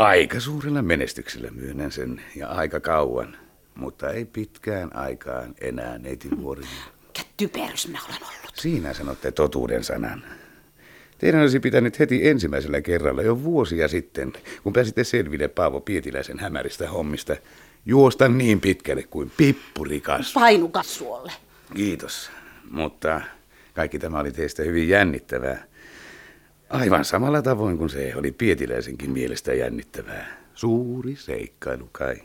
Aika 0.00 0.40
suurella 0.40 0.82
menestyksellä 0.82 1.48
myönnän 1.50 1.92
sen 1.92 2.22
ja 2.36 2.48
aika 2.48 2.80
kauan, 2.80 3.36
mutta 3.74 4.10
ei 4.10 4.24
pitkään 4.24 4.96
aikaan 4.96 5.54
enää 5.60 5.98
neiti 5.98 6.28
Vuorinen. 6.42 6.70
Typerys 7.36 7.88
minä 7.88 7.98
olen 8.08 8.18
ollut. 8.22 8.52
Siinä 8.54 8.94
sanotte 8.94 9.32
totuuden 9.32 9.84
sanan. 9.84 10.24
Teidän 11.18 11.40
olisi 11.40 11.60
pitänyt 11.60 11.98
heti 11.98 12.28
ensimmäisellä 12.28 12.80
kerralla 12.80 13.22
jo 13.22 13.42
vuosia 13.42 13.88
sitten, 13.88 14.32
kun 14.62 14.72
pääsitte 14.72 15.04
selville 15.04 15.48
Paavo 15.48 15.80
Pietiläisen 15.80 16.38
hämäristä 16.38 16.88
hommista, 16.88 17.36
juosta 17.86 18.28
niin 18.28 18.60
pitkälle 18.60 19.02
kuin 19.02 19.32
pippurikas. 19.36 20.32
Painukas 20.32 20.94
suolle. 20.94 21.32
Kiitos, 21.74 22.30
mutta 22.70 23.20
kaikki 23.74 23.98
tämä 23.98 24.18
oli 24.18 24.32
teistä 24.32 24.62
hyvin 24.62 24.88
jännittävää. 24.88 25.69
Aivan 26.70 27.04
samalla 27.04 27.42
tavoin 27.42 27.78
kuin 27.78 27.90
se 27.90 28.12
oli 28.16 28.32
Pietiläisenkin 28.32 29.10
mielestä 29.10 29.54
jännittävää. 29.54 30.26
Suuri 30.54 31.16
seikkailu 31.16 31.88
kai. 31.92 32.16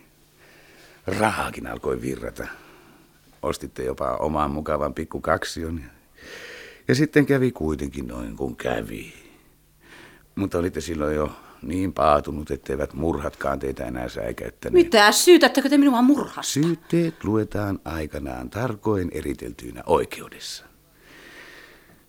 Rahaakin 1.08 1.68
alkoi 1.68 2.02
virrata. 2.02 2.48
Ostitte 3.42 3.84
jopa 3.84 4.12
oman 4.12 4.52
mukavan 4.52 4.94
pikku 4.94 5.22
kaksion. 5.22 5.82
Ja 6.88 6.96
sitten 6.96 7.26
kävi 7.26 7.52
kuitenkin 7.52 8.08
noin 8.08 8.38
kuin 8.38 8.56
kävi. 8.56 9.14
Mutta 10.36 10.58
olitte 10.58 10.82
silloin 10.82 11.16
jo 11.16 11.32
niin 11.62 11.94
paatunut, 11.94 12.52
etteivät 12.52 12.94
murhatkaan 12.94 13.60
teitä 13.60 13.86
enää 13.86 14.10
säikäyttäneet. 14.10 14.86
Mitä? 14.86 15.12
Syytättekö 15.12 15.70
te 15.70 15.78
minua 15.78 16.02
murhasta? 16.02 16.52
Syytteet 16.54 17.24
luetaan 17.24 17.80
aikanaan 17.86 18.50
tarkoin 18.50 19.10
eriteltyinä 19.14 19.84
oikeudessa. 19.86 20.66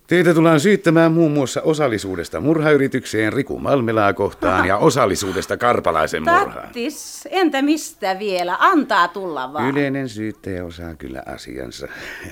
Teitä 0.07 0.35
tullaan 0.35 0.61
syyttämään 0.61 1.13
muun 1.13 1.33
muassa 1.33 1.63
osallisuudesta 1.63 2.41
murhayritykseen 2.41 3.33
Riku 3.33 3.59
Malmelaa 3.59 4.13
kohtaan 4.13 4.67
ja 4.67 4.77
osallisuudesta 4.89 5.57
Karpalaisen 5.57 6.23
murhaan. 6.23 6.53
Tattis, 6.53 7.29
entä 7.31 7.63
mistä 7.63 8.19
vielä? 8.19 8.57
Antaa 8.61 9.09
tulla 9.09 9.53
vaan. 9.53 9.71
Yleinen 9.71 10.09
syyttäjä 10.09 10.65
osaa 10.65 10.95
kyllä 10.95 11.23
asiansa. 11.27 11.89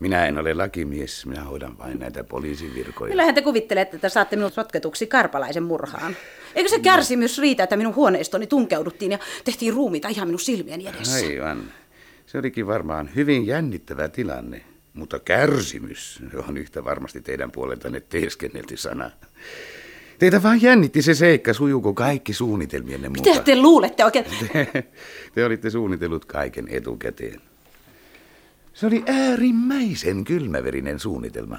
Minä 0.00 0.26
en 0.26 0.38
ole 0.38 0.54
lakimies, 0.54 1.26
minä 1.26 1.44
hoidan 1.44 1.78
vain 1.78 1.98
näitä 1.98 2.24
poliisin 2.24 2.74
virkoja. 2.74 3.10
Kyllähän 3.10 3.34
te 3.34 3.42
kuvittelette, 3.42 3.96
että 3.96 4.08
saatte 4.08 4.36
minut 4.36 4.54
sotketuksi 4.54 5.06
Karpalaisen 5.06 5.62
murhaan. 5.62 6.16
Eikö 6.54 6.70
se 6.70 6.78
kärsimys 6.78 7.38
riitä, 7.38 7.62
että 7.62 7.76
minun 7.76 7.94
huoneistoni 7.94 8.46
tunkeuduttiin 8.46 9.12
ja 9.12 9.18
tehtiin 9.44 9.74
ruumiita 9.74 10.08
ihan 10.08 10.28
minun 10.28 10.40
silmieni 10.40 10.86
edessä? 10.86 11.26
Aivan. 11.26 11.62
Se 12.26 12.38
olikin 12.38 12.66
varmaan 12.66 13.10
hyvin 13.16 13.46
jännittävä 13.46 14.08
tilanne. 14.08 14.71
Mutta 14.94 15.18
kärsimys 15.18 16.22
on 16.48 16.56
yhtä 16.56 16.84
varmasti 16.84 17.20
teidän 17.20 17.52
puoleltanne 17.52 18.00
teeskennelty 18.00 18.76
sana. 18.76 19.10
Teitä 20.18 20.42
vaan 20.42 20.62
jännitti 20.62 21.02
se 21.02 21.14
seikka, 21.14 21.52
sujuuko 21.52 21.94
kaikki 21.94 22.32
suunnitelmienne 22.32 23.08
mukaan. 23.08 23.28
Mitä 23.28 23.44
te 23.44 23.56
luulette 23.56 24.04
oikein? 24.04 24.24
Te, 24.52 24.84
te 25.34 25.44
olitte 25.44 25.70
suunnitellut 25.70 26.24
kaiken 26.24 26.68
etukäteen. 26.68 27.40
Se 28.72 28.86
oli 28.86 29.02
äärimmäisen 29.06 30.24
kylmäverinen 30.24 30.98
suunnitelma. 30.98 31.58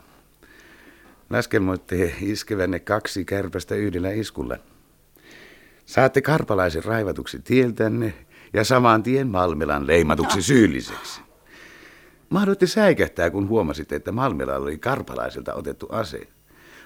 Laskelmoitte 1.30 2.16
iskevänne 2.22 2.80
kaksi 2.80 3.26
kärpästä 3.26 3.76
yhdellä 3.76 4.12
iskulla. 4.12 4.58
Saatte 5.86 6.22
karpalaisen 6.22 6.84
raivatuksi 6.84 7.40
tieltänne 7.40 8.14
ja 8.54 8.64
saman 8.64 9.04
tien 9.04 9.28
Malmelan 9.28 9.88
leimatuksi 9.88 10.42
syylliseksi. 10.42 11.22
Mahdoitte 12.34 12.68
säikähtää, 12.68 13.30
kun 13.30 13.48
huomasitte, 13.48 13.96
että 13.96 14.12
Malmelalla 14.12 14.66
oli 14.66 14.78
karpalaiselta 14.78 15.54
otettu 15.54 15.88
ase. 15.90 16.28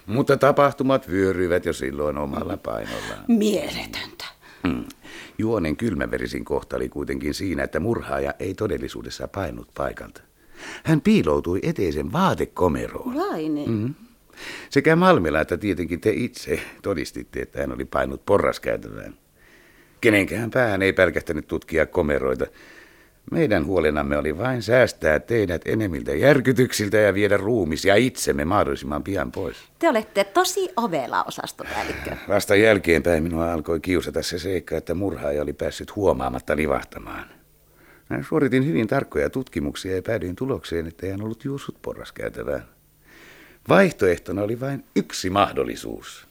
Mutta 0.05 0.37
tapahtumat 0.37 1.09
vyöryivät 1.09 1.65
jo 1.65 1.73
silloin 1.73 2.17
omalla 2.17 2.57
painollaan. 2.57 3.25
Mieletöntä. 3.27 4.25
Hmm. 4.67 4.85
Juonen 5.37 5.77
kylmäverisin 5.77 6.45
kohta 6.45 6.75
oli 6.75 6.89
kuitenkin 6.89 7.33
siinä, 7.33 7.63
että 7.63 7.79
murhaaja 7.79 8.33
ei 8.39 8.53
todellisuudessa 8.53 9.27
painut 9.27 9.67
paikalta. 9.77 10.21
Hän 10.83 11.01
piiloutui 11.01 11.59
eteisen 11.63 12.11
vaatekomeroon. 12.11 13.15
Niin? 13.35 13.69
Mm. 13.69 13.93
Sekä 14.69 14.95
Malmela 14.95 15.41
että 15.41 15.57
tietenkin 15.57 16.01
te 16.01 16.09
itse 16.09 16.59
todistitte, 16.81 17.41
että 17.41 17.59
hän 17.59 17.73
oli 17.73 17.85
painut 17.85 18.25
porraskäytävään. 18.25 19.17
Kenenkään 20.01 20.51
päähän 20.51 20.81
ei 20.81 20.93
pelkästänyt 20.93 21.47
tutkia 21.47 21.85
komeroita. 21.85 22.45
Meidän 23.31 23.65
huolenamme 23.65 24.17
oli 24.17 24.37
vain 24.37 24.61
säästää 24.61 25.19
teidät 25.19 25.61
enemmiltä 25.65 26.15
järkytyksiltä 26.15 26.97
ja 26.97 27.13
viedä 27.13 27.37
ruumis 27.37 27.85
ja 27.85 27.95
itsemme 27.95 28.45
mahdollisimman 28.45 29.03
pian 29.03 29.31
pois. 29.31 29.57
Te 29.79 29.89
olette 29.89 30.23
tosi 30.23 30.69
ovela 30.77 31.23
osastopäällikkö. 31.23 32.15
Vasta 32.29 32.55
jälkeenpäin 32.55 33.23
minua 33.23 33.53
alkoi 33.53 33.79
kiusata 33.79 34.23
se 34.23 34.39
seikka, 34.39 34.77
että 34.77 34.93
murhaaja 34.93 35.41
oli 35.41 35.53
päässyt 35.53 35.95
huomaamatta 35.95 36.55
livahtamaan. 36.55 37.25
Mä 38.09 38.23
suoritin 38.29 38.65
hyvin 38.65 38.87
tarkkoja 38.87 39.29
tutkimuksia 39.29 39.95
ja 39.95 40.01
päädyin 40.01 40.35
tulokseen, 40.35 40.87
että 40.87 41.07
hän 41.07 41.21
ollut 41.21 41.45
juossut 41.45 41.81
porraskäytävään. 41.81 42.63
Vaihtoehtona 43.69 44.41
oli 44.41 44.59
vain 44.59 44.83
yksi 44.95 45.29
mahdollisuus. 45.29 46.27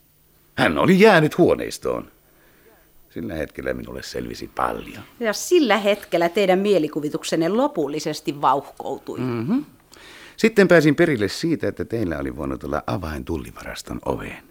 Hän 0.54 0.78
oli 0.78 1.00
jäänyt 1.00 1.38
huoneistoon. 1.38 2.15
Sillä 3.16 3.34
hetkellä 3.34 3.74
minulle 3.74 4.02
selvisi 4.02 4.50
paljon. 4.54 5.02
Ja 5.20 5.32
sillä 5.32 5.78
hetkellä 5.78 6.28
teidän 6.28 6.58
mielikuvituksenne 6.58 7.48
lopullisesti 7.48 8.40
vauhkoutui. 8.40 9.18
Mm-hmm. 9.18 9.64
Sitten 10.36 10.68
pääsin 10.68 10.94
perille 10.94 11.28
siitä, 11.28 11.68
että 11.68 11.84
teillä 11.84 12.18
oli 12.18 12.36
voinut 12.36 12.64
olla 12.64 12.82
avain 12.86 13.24
tullivaraston 13.24 14.00
oveen. 14.04 14.42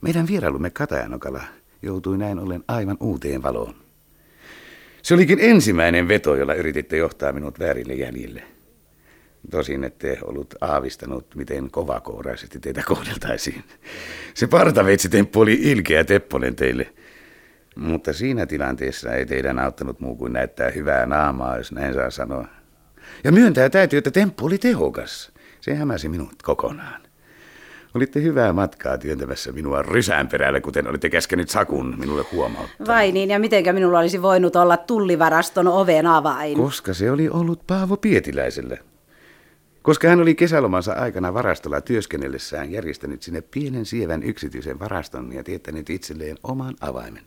Meidän 0.00 0.26
vierailumme 0.26 0.70
Katajanokalla 0.70 1.42
joutui 1.82 2.18
näin 2.18 2.38
ollen 2.38 2.64
aivan 2.68 2.96
uuteen 3.00 3.42
valoon. 3.42 3.74
Se 5.02 5.14
olikin 5.14 5.38
ensimmäinen 5.40 6.08
veto, 6.08 6.36
jolla 6.36 6.54
yrititte 6.54 6.96
johtaa 6.96 7.32
minut 7.32 7.58
väärille 7.58 7.94
jäljille. 7.94 8.42
Tosin 9.50 9.84
ette 9.84 10.18
ollut 10.22 10.54
aavistanut, 10.60 11.34
miten 11.34 11.70
kovakouraisesti 11.70 12.60
teitä 12.60 12.82
kohdeltaisiin. 12.86 13.64
Se 14.34 14.46
partaveitsitemppu 14.46 15.40
oli 15.40 15.58
ilkeä 15.62 16.04
tepponen 16.04 16.56
teille– 16.56 16.92
mutta 17.74 18.12
siinä 18.12 18.46
tilanteessa 18.46 19.12
ei 19.12 19.26
teidän 19.26 19.58
auttanut 19.58 20.00
muu 20.00 20.16
kuin 20.16 20.32
näyttää 20.32 20.70
hyvää 20.70 21.06
naamaa, 21.06 21.56
jos 21.56 21.72
näin 21.72 21.94
saa 21.94 22.10
sanoa. 22.10 22.46
Ja 23.24 23.32
myöntää 23.32 23.70
täytyy, 23.70 23.98
että 23.98 24.10
temppu 24.10 24.46
oli 24.46 24.58
tehokas. 24.58 25.32
Se 25.60 25.74
hämäsi 25.74 26.08
minut 26.08 26.42
kokonaan. 26.42 27.00
Olitte 27.94 28.22
hyvää 28.22 28.52
matkaa 28.52 28.98
työntämässä 28.98 29.52
minua 29.52 29.82
rysään 29.82 30.28
perällä, 30.28 30.60
kuten 30.60 30.88
olitte 30.88 31.10
käskenyt 31.10 31.48
Sakun 31.48 31.94
minulle 31.98 32.24
huomauttaa. 32.32 32.86
Vai 32.86 33.12
niin, 33.12 33.30
ja 33.30 33.38
mitenkä 33.38 33.72
minulla 33.72 33.98
olisi 33.98 34.22
voinut 34.22 34.56
olla 34.56 34.76
tullivaraston 34.76 35.68
oven 35.68 36.06
avain? 36.06 36.56
Koska 36.56 36.94
se 36.94 37.10
oli 37.10 37.28
ollut 37.28 37.66
Paavo 37.66 37.96
Pietiläiselle. 37.96 38.78
Koska 39.82 40.08
hän 40.08 40.20
oli 40.20 40.34
kesälomansa 40.34 40.92
aikana 40.92 41.34
varastolla 41.34 41.80
työskennellessään 41.80 42.72
järjestänyt 42.72 43.22
sinne 43.22 43.40
pienen 43.40 43.86
sievän 43.86 44.22
yksityisen 44.22 44.80
varaston 44.80 45.32
ja 45.32 45.44
tietänyt 45.44 45.90
itselleen 45.90 46.36
oman 46.42 46.74
avaimen 46.80 47.22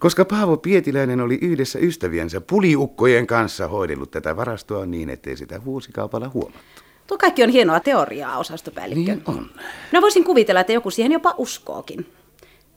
koska 0.00 0.24
Paavo 0.24 0.56
Pietiläinen 0.56 1.20
oli 1.20 1.38
yhdessä 1.42 1.78
ystäviensä 1.78 2.40
puliukkojen 2.40 3.26
kanssa 3.26 3.68
hoidellut 3.68 4.10
tätä 4.10 4.36
varastoa 4.36 4.86
niin, 4.86 5.10
ettei 5.10 5.36
sitä 5.36 5.64
vuosikaupalla 5.64 6.30
huomattu. 6.34 6.82
Tuo 7.06 7.18
kaikki 7.18 7.42
on 7.42 7.50
hienoa 7.50 7.80
teoriaa, 7.80 8.38
osastopäällikkö. 8.38 9.12
Niin 9.12 9.22
on. 9.26 9.50
Minä 9.92 10.02
voisin 10.02 10.24
kuvitella, 10.24 10.60
että 10.60 10.72
joku 10.72 10.90
siihen 10.90 11.12
jopa 11.12 11.34
uskookin. 11.38 12.06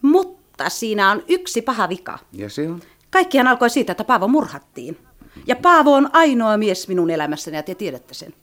Mutta 0.02 0.70
siinä 0.70 1.12
on 1.12 1.24
yksi 1.28 1.62
paha 1.62 1.90
vika. 1.90 2.20
Ja 2.34 2.50
se 2.50 2.70
on? 2.70 2.82
Kaikkihan 3.10 3.48
alkoi 3.48 3.70
siitä, 3.70 3.92
että 3.92 4.04
Paavo 4.04 4.28
murhattiin. 4.28 4.98
Ja 5.48 5.56
Paavo 5.56 5.94
on 5.94 6.10
ainoa 6.14 6.58
mies 6.58 6.88
minun 6.88 7.10
elämässäni 7.10 7.58
ja 7.58 7.64
te 7.64 7.76
tiedätte 7.76 8.14
sen. 8.14 8.34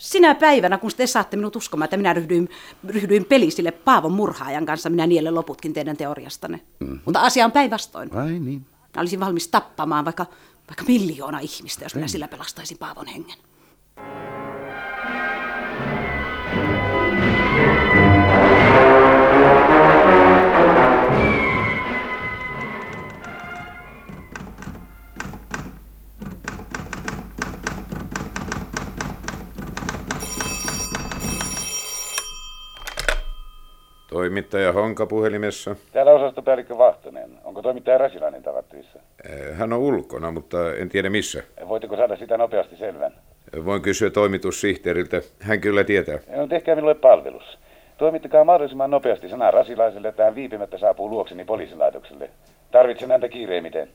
Sinä 0.00 0.34
päivänä, 0.34 0.78
kun 0.78 0.90
te 0.96 1.06
saatte 1.06 1.36
minut 1.36 1.56
uskomaan, 1.56 1.84
että 1.84 1.96
minä 1.96 2.12
ryhdyin, 2.12 2.48
ryhdyin 2.88 3.24
pelisille 3.24 3.70
Paavon 3.70 4.12
murhaajan 4.12 4.66
kanssa, 4.66 4.90
minä 4.90 5.06
nielle 5.06 5.30
loputkin 5.30 5.72
teidän 5.72 5.96
teoriastanne. 5.96 6.60
Mm-hmm. 6.80 7.00
Mutta 7.04 7.20
asia 7.20 7.44
on 7.44 7.52
päinvastoin. 7.52 8.14
Vai 8.14 8.38
niin? 8.38 8.66
Mä 8.96 9.00
olisin 9.00 9.20
valmis 9.20 9.48
tappamaan 9.48 10.04
vaikka, 10.04 10.26
vaikka 10.68 10.84
miljoona 10.88 11.38
ihmistä, 11.38 11.84
jos 11.84 11.94
minä 11.94 12.08
sillä 12.08 12.28
pelastaisin 12.28 12.78
Paavon 12.78 13.06
hengen. 13.06 13.38
Toimittaja 34.50 34.72
Honka 34.72 35.06
puhelimessa. 35.06 35.76
Täällä 35.92 36.12
osastopäällikkö 36.12 36.78
Vahtonen. 36.78 37.30
Onko 37.44 37.62
toimittaja 37.62 37.98
Rasilainen 37.98 38.42
tavattavissa? 38.42 38.98
Eh, 39.28 39.56
hän 39.56 39.72
on 39.72 39.78
ulkona, 39.78 40.30
mutta 40.30 40.74
en 40.74 40.88
tiedä 40.88 41.10
missä. 41.10 41.42
Voitteko 41.68 41.96
saada 41.96 42.16
sitä 42.16 42.36
nopeasti 42.36 42.76
selvän? 42.76 43.12
Voin 43.64 43.82
kysyä 43.82 44.10
toimitussihteeriltä. 44.10 45.20
Hän 45.40 45.60
kyllä 45.60 45.84
tietää. 45.84 46.18
No, 46.36 46.46
tehkää 46.46 46.74
minulle 46.74 46.94
palvelus. 46.94 47.58
Toimittakaa 47.98 48.44
mahdollisimman 48.44 48.90
nopeasti 48.90 49.28
sana 49.28 49.50
Rasilaiselle, 49.50 50.08
että 50.08 50.24
hän 50.24 50.34
viipymättä 50.34 50.78
saapuu 50.78 51.10
luokseni 51.10 51.44
poliisilaitokselle. 51.44 52.30
Tarvitsen 52.70 53.10
häntä 53.10 53.28
kiireimmiten. 53.28 53.88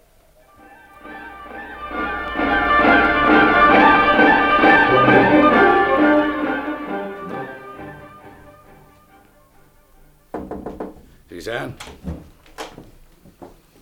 Sisään. 11.45 11.75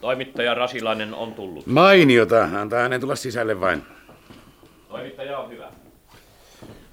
Toimittaja 0.01 0.53
Rasilainen 0.53 1.13
on 1.13 1.33
tullut. 1.33 1.67
Mainiota. 1.67 2.43
Antaa 2.43 2.81
hänen 2.81 3.01
tulla 3.01 3.15
sisälle 3.15 3.59
vain. 3.59 3.83
Toimittaja 4.89 5.37
on 5.37 5.51
hyvä. 5.51 5.71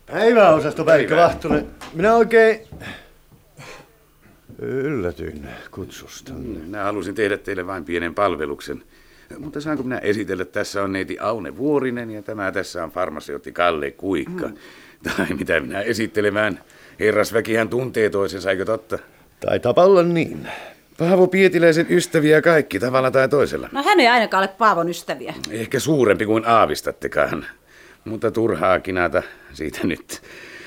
Päivää 0.07 0.55
osastopäällikkö 0.55 1.15
Päivää. 1.15 1.29
Vahtonen. 1.29 1.67
Minä 1.93 2.15
oikein 2.15 2.61
yllätyin 4.59 5.49
kutsusta. 5.71 6.33
Minä 6.33 6.85
halusin 6.85 7.15
tehdä 7.15 7.39
teille 7.39 7.67
vain 7.67 7.85
pienen 7.85 8.15
palveluksen. 8.15 8.83
Mutta 9.39 9.61
saanko 9.61 9.83
minä 9.83 9.99
esitellä, 9.99 10.45
tässä 10.45 10.83
on 10.83 10.93
neiti 10.93 11.19
Aune 11.21 11.57
Vuorinen 11.57 12.11
ja 12.11 12.23
tämä 12.23 12.53
tässä 12.53 12.85
on 12.85 12.91
farmaseutti 12.91 13.53
Kalle 13.53 13.91
Kuikka. 13.91 14.49
Mm. 14.49 14.55
Tai 15.03 15.27
mitä 15.39 15.61
minä 15.61 15.81
esittelemään. 15.81 16.61
Herrasväkihän 17.01 17.69
tuntee 17.69 18.11
toisensa, 18.11 18.51
eikö 18.51 18.65
totta? 18.65 18.99
Taitaa 19.41 19.75
olla 19.77 20.03
niin. 20.03 20.49
Paavo 20.99 21.27
Pietiläisen 21.27 21.87
ystäviä 21.91 22.43
kaikki 22.43 22.79
tavalla 22.81 23.11
tai 23.11 23.29
toisella. 23.29 23.69
No 23.73 23.83
hän 23.83 24.01
ei 24.01 24.09
ainakaan 24.09 24.43
ole 24.43 24.55
Paavon 24.59 24.89
ystäviä. 24.89 25.35
Ehkä 25.51 25.81
suurempi 25.81 26.27
kuin 26.27 26.47
aavistattekaan. 26.47 27.47
Mutta 28.05 28.31
turhaa 28.31 28.81
kinata 28.81 29.23
siitä 29.53 29.79
nyt. 29.87 30.23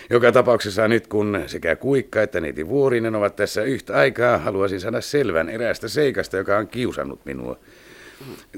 Joka 0.09 0.31
tapauksessa 0.31 0.87
nyt 0.87 1.07
kun 1.07 1.43
sekä 1.47 1.75
Kuikka 1.75 2.21
että 2.21 2.41
neiti 2.41 2.67
Vuorinen 2.67 3.15
ovat 3.15 3.35
tässä 3.35 3.63
yhtä 3.63 3.97
aikaa, 3.97 4.37
haluaisin 4.37 4.79
saada 4.79 5.01
selvän 5.01 5.49
eräästä 5.49 5.87
seikasta, 5.87 6.37
joka 6.37 6.57
on 6.57 6.67
kiusannut 6.67 7.25
minua. 7.25 7.57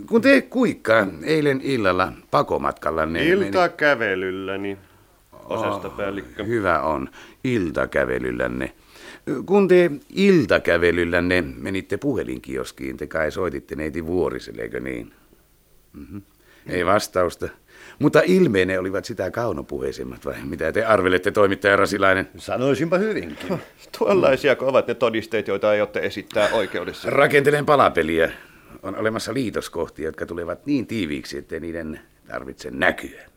Kun 0.08 0.21
te 0.21 0.41
Kuikka 0.41 1.08
eilen 1.23 1.62
illalla 1.63 2.13
pakomatkalla... 2.32 3.06
Ne, 3.06 3.25
Iltakävelylläni, 3.25 4.78
osastopäällikkö. 5.45 6.43
Hyvä 6.43 6.82
on. 6.82 7.10
Iltakävelyllänne. 7.43 8.71
Kun 9.45 9.67
te 9.67 9.91
iltakävelyllänne 10.09 11.41
menitte 11.41 11.97
puhelinkioskiin, 11.97 12.97
te 12.97 13.07
kai 13.07 13.31
soititte 13.31 13.75
neiti 13.75 14.05
Vuoriselle, 14.05 14.61
eikö 14.61 14.79
niin? 14.79 15.13
Mm-hmm. 15.93 16.21
Ei 16.67 16.85
vastausta. 16.85 17.49
Mutta 17.99 18.21
ilmeene 18.25 18.79
olivat 18.79 19.05
sitä 19.05 19.31
kaunopuheisemmat, 19.31 20.25
vai 20.25 20.35
mitä 20.43 20.71
te 20.71 20.85
arvelette, 20.85 21.31
toimittaja 21.31 21.75
Rasilainen? 21.75 22.29
Sanoisinpa 22.38 22.97
hyvinkin. 22.97 23.59
Tuollaisiako 23.97 24.67
ovat 24.67 24.88
ne 24.88 24.93
todisteet, 24.93 25.47
joita 25.47 25.69
aiotte 25.69 25.99
esittää 25.99 26.49
oikeudessa? 26.49 27.09
Rakentelen 27.09 27.65
palapeliä. 27.65 28.31
On 28.83 28.95
olemassa 28.95 29.33
liitoskohtia, 29.33 30.05
jotka 30.05 30.25
tulevat 30.25 30.65
niin 30.65 30.88
tiiviiksi, 30.88 31.38
ettei 31.38 31.59
niiden 31.59 31.99
tarvitse 32.27 32.71
näkyä. 32.71 33.35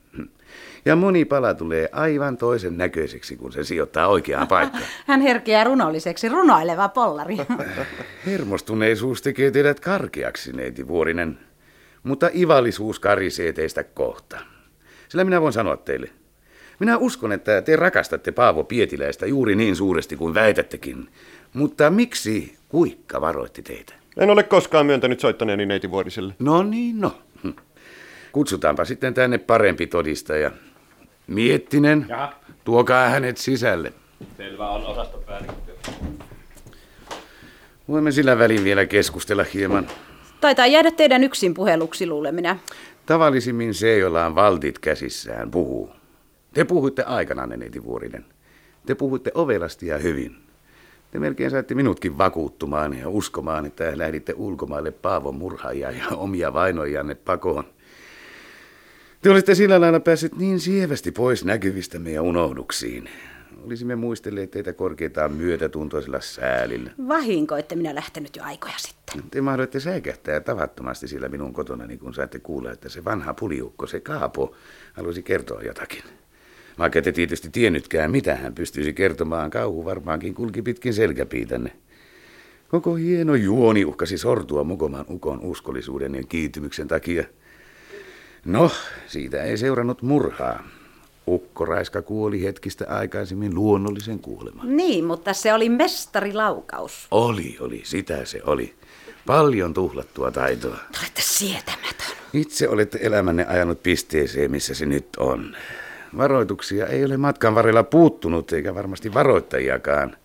Ja 0.85 0.97
moni 0.97 1.25
pala 1.25 1.55
tulee 1.55 1.89
aivan 1.93 2.37
toisen 2.37 2.79
näköiseksi, 2.79 3.37
kun 3.37 3.53
se 3.53 3.65
sijoittaa 3.65 4.09
oikeaan 4.09 4.49
paikkaan. 4.49 4.85
Hän 5.07 5.21
herkeää 5.21 5.65
runolliseksi, 5.65 6.29
runoileva 6.29 6.89
pollari. 6.89 7.37
Hermostuneisuus 8.27 9.23
tekee 9.23 9.51
teidät 9.51 9.81
karkeaksi, 9.81 10.53
neiti 10.53 10.89
Vuorinen. 10.89 11.39
Mutta 12.03 12.31
ivallisuus 12.35 13.01
karisee 13.01 13.53
teistä 13.53 13.85
kohta. 13.85 14.39
Sillä 15.09 15.25
minä 15.25 15.41
voin 15.41 15.53
sanoa 15.53 15.77
teille. 15.77 16.11
Minä 16.79 16.97
uskon, 16.97 17.33
että 17.33 17.63
te 17.63 17.77
rakastatte 17.77 18.33
Paavo 18.33 18.65
Pietiläistä 18.65 19.27
juuri 19.27 19.57
niin 19.57 19.77
suuresti 19.77 20.17
kuin 20.17 20.35
väitättekin. 20.35 21.09
Mutta 21.53 21.91
miksi 21.91 22.59
Kuikka 22.69 23.21
varoitti 23.21 23.63
teitä? 23.63 23.95
En 24.17 24.31
ole 24.31 24.43
koskaan 24.43 24.87
myöntänyt 24.87 25.21
soittaneeni 25.21 25.67
neiti 25.67 25.91
Vuoriselle. 25.91 26.35
No 26.39 26.63
niin, 26.63 27.01
no. 27.01 27.19
Kutsutaanpa 28.33 28.85
sitten 28.85 29.15
tänne 29.15 29.39
parempi 29.39 29.87
todistaja. 29.87 30.51
Miettinen, 31.27 32.07
Jaha. 32.09 32.33
tuokaa 32.65 33.09
hänet 33.09 33.37
sisälle. 33.37 33.93
Selvä 34.37 34.69
on 34.69 34.87
osastopäällikkö. 34.87 35.73
Voimme 37.89 38.13
sillä 38.13 38.39
välin 38.39 38.65
vielä 38.65 38.87
keskustella 38.87 39.45
hieman. 39.55 39.87
Taitaa 40.41 40.67
jäädä 40.67 40.91
teidän 40.91 41.25
yksin 41.25 41.55
puheluksi, 41.55 42.07
luulen 42.07 42.35
minä. 42.35 42.57
Tavallisimmin 43.07 43.75
se, 43.75 43.99
jolla 43.99 44.27
on 44.27 44.35
valtit 44.35 44.79
käsissään, 44.79 45.51
puhuu. 45.51 45.91
Te 46.55 46.65
puhuitte 46.65 47.03
aikanaan, 47.03 47.49
neiti 47.49 47.85
Vuorinen. 47.85 48.25
Te 48.87 48.95
puhuitte 48.95 49.31
ovelasti 49.35 49.87
ja 49.87 49.99
hyvin. 49.99 50.37
Te 51.11 51.19
melkein 51.19 51.51
saitte 51.51 51.75
minutkin 51.75 52.19
vakuuttumaan 52.19 52.99
ja 52.99 53.09
uskomaan, 53.09 53.67
että 53.67 53.99
lähditte 53.99 54.35
ulkomaille 54.37 54.91
Paavon 54.91 55.35
murhaajia 55.35 55.91
ja 55.91 56.05
omia 56.17 56.53
vainojanne 56.53 57.15
pakoon. 57.15 57.65
Te 59.23 59.31
olisitte 59.31 59.55
sillä 59.55 59.81
lailla 59.81 60.01
päässyt 60.01 60.37
niin 60.37 60.61
sievästi 60.61 61.13
pois 61.13 61.45
näkyvistämme 61.45 62.11
ja 62.11 62.23
unohduksiin. 62.23 63.09
Olisimme 63.65 63.97
muistelleet 63.97 64.51
teitä 64.51 64.73
korkeintaan 64.73 65.33
myötätuntoisella 65.33 66.21
säälillä. 66.21 66.91
Vahinko, 67.09 67.57
että 67.57 67.77
minä 67.77 67.95
lähtenyt 67.95 68.37
jo 68.37 68.43
aikoja 68.43 68.75
sitten. 68.77 69.23
Te 69.31 69.41
mahdoitte 69.41 69.81
säikähtää 69.81 70.41
tavattomasti 70.41 71.09
sillä 71.09 71.29
minun 71.29 71.53
kotonani, 71.53 71.97
kun 71.97 72.15
saatte 72.15 72.39
kuulla, 72.39 72.73
että 72.73 72.89
se 72.89 73.05
vanha 73.05 73.35
puliukko, 73.35 73.87
se 73.87 74.01
Kaapo, 74.01 74.55
halusi 74.93 75.23
kertoa 75.23 75.63
jotakin. 75.63 76.03
Vaikka 76.79 77.03
te 77.03 77.13
tietysti 77.13 77.49
tiennytkään, 77.53 78.11
mitä 78.11 78.35
hän 78.35 78.55
pystyisi 78.55 78.93
kertomaan, 78.93 79.51
kauhu 79.51 79.85
varmaankin 79.85 80.35
kulki 80.35 80.63
pitkin 80.63 80.95
selkäpiitänne. 80.95 81.73
Koko 82.69 82.95
hieno 82.95 83.35
juoni 83.35 83.85
uhkasi 83.85 84.19
sortua 84.19 84.65
mukoman 84.65 85.05
ukon 85.09 85.41
uskollisuuden 85.41 86.15
ja 86.15 86.23
kiintymyksen 86.29 86.89
takia. 86.89 87.25
No, 88.49 88.71
siitä 89.07 89.43
ei 89.43 89.57
seurannut 89.57 90.03
murhaa. 90.03 90.63
Ukkoraiska 91.27 92.03
kuoli 92.03 92.43
hetkistä 92.43 92.87
aikaisemmin 92.89 93.55
luonnollisen 93.55 94.19
kuoleman. 94.19 94.77
Niin, 94.77 95.05
mutta 95.05 95.33
se 95.33 95.55
oli 95.55 95.69
mestarilaukaus. 95.69 97.07
Oli, 97.11 97.57
oli, 97.61 97.83
sitä 97.85 98.25
se 98.25 98.41
oli. 98.47 98.75
Paljon 99.27 99.75
tuhlattua 99.75 100.31
taitoa. 100.31 100.77
Olette 101.01 101.21
sietämätön. 101.21 102.17
Itse 102.33 102.69
olette 102.69 102.99
elämänne 103.03 103.47
ajanut 103.49 103.83
pisteeseen, 103.83 104.51
missä 104.51 104.75
se 104.75 104.87
nyt 104.87 105.09
on. 105.17 105.57
Varoituksia 106.17 106.87
ei 106.87 107.05
ole 107.05 107.17
matkan 107.17 107.55
varrella 107.55 107.83
puuttunut, 107.83 108.53
eikä 108.53 108.75
varmasti 108.75 109.15
varoittajiakaan. 109.15 110.17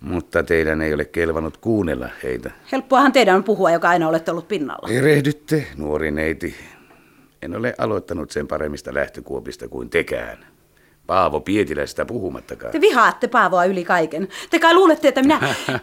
Mutta 0.00 0.42
teidän 0.42 0.82
ei 0.82 0.94
ole 0.94 1.04
kelvannut 1.04 1.56
kuunnella 1.56 2.08
heitä. 2.22 2.50
Helppoahan 2.72 3.12
teidän 3.12 3.36
on 3.36 3.44
puhua, 3.44 3.70
joka 3.70 3.88
aina 3.88 4.08
olette 4.08 4.30
ollut 4.30 4.48
pinnalla. 4.48 4.88
Erehdytte, 4.88 5.66
nuori 5.76 6.10
neiti. 6.10 6.54
En 7.42 7.56
ole 7.56 7.74
aloittanut 7.78 8.30
sen 8.30 8.48
paremmista 8.48 8.94
lähtökuopista 8.94 9.68
kuin 9.68 9.90
tekään. 9.90 10.46
Paavo 11.06 11.40
Pietilästä 11.40 12.04
puhumattakaan. 12.04 12.72
Te 12.72 12.80
vihaatte 12.80 13.28
Paavoa 13.28 13.64
yli 13.64 13.84
kaiken. 13.84 14.28
Te 14.50 14.58
kai 14.58 14.74
luulette, 14.74 15.08
että 15.08 15.22
minä... 15.22 15.54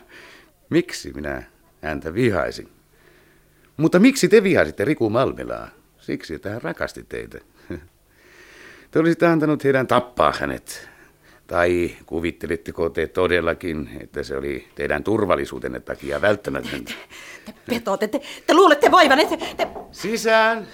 Miksi 0.69 1.13
minä 1.13 1.43
häntä 1.81 2.13
vihaisin? 2.13 2.69
Mutta 3.77 3.99
miksi 3.99 4.27
te 4.27 4.43
vihasitte 4.43 4.85
Riku 4.85 5.09
Malmilaa? 5.09 5.69
Siksi, 5.99 6.33
että 6.35 6.49
hän 6.49 6.61
rakasti 6.61 7.05
teitä. 7.09 7.39
Te 8.91 8.99
olisitte 8.99 9.27
antanut 9.27 9.63
heidän 9.63 9.87
tappaa 9.87 10.33
hänet. 10.39 10.89
Tai 11.47 11.91
kuvittelitteko 12.05 12.89
te 12.89 13.07
todellakin, 13.07 13.89
että 13.99 14.23
se 14.23 14.37
oli 14.37 14.67
teidän 14.75 15.03
turvallisuutenne 15.03 15.79
takia 15.79 16.21
välttämätöntä? 16.21 16.93
Te 17.45 17.53
petote, 17.69 18.07
te, 18.07 18.21
te 18.47 18.53
luulette 18.53 18.91
voivan, 18.91 19.19
että... 19.19 19.37
Te... 19.57 19.67
Sisään! 19.91 20.67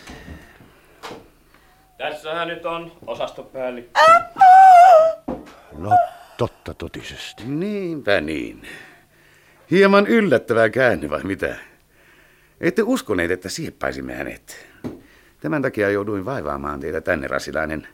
Tässähän 1.98 2.48
nyt 2.48 2.66
on 2.66 2.92
osastopäällikkö. 3.08 4.00
No, 5.78 5.98
totta 6.38 6.74
totisesti. 6.74 7.44
Niinpä 7.46 8.22
niin. 8.22 8.62
Hieman 9.72 10.08
yllättävää 10.08 10.70
käänne 10.70 11.10
vai 11.10 11.24
mitä? 11.24 11.56
Ette 12.62 12.82
uskoneet, 12.86 13.32
että 13.32 13.50
sieppaisimme 13.50 14.14
hänet. 14.14 14.68
Tämän 15.42 15.62
takia 15.62 15.90
jouduin 15.90 16.26
vaivaamaan 16.26 16.80
teitä 16.80 17.02
tänne, 17.02 17.28
Rasilainen. 17.28 17.88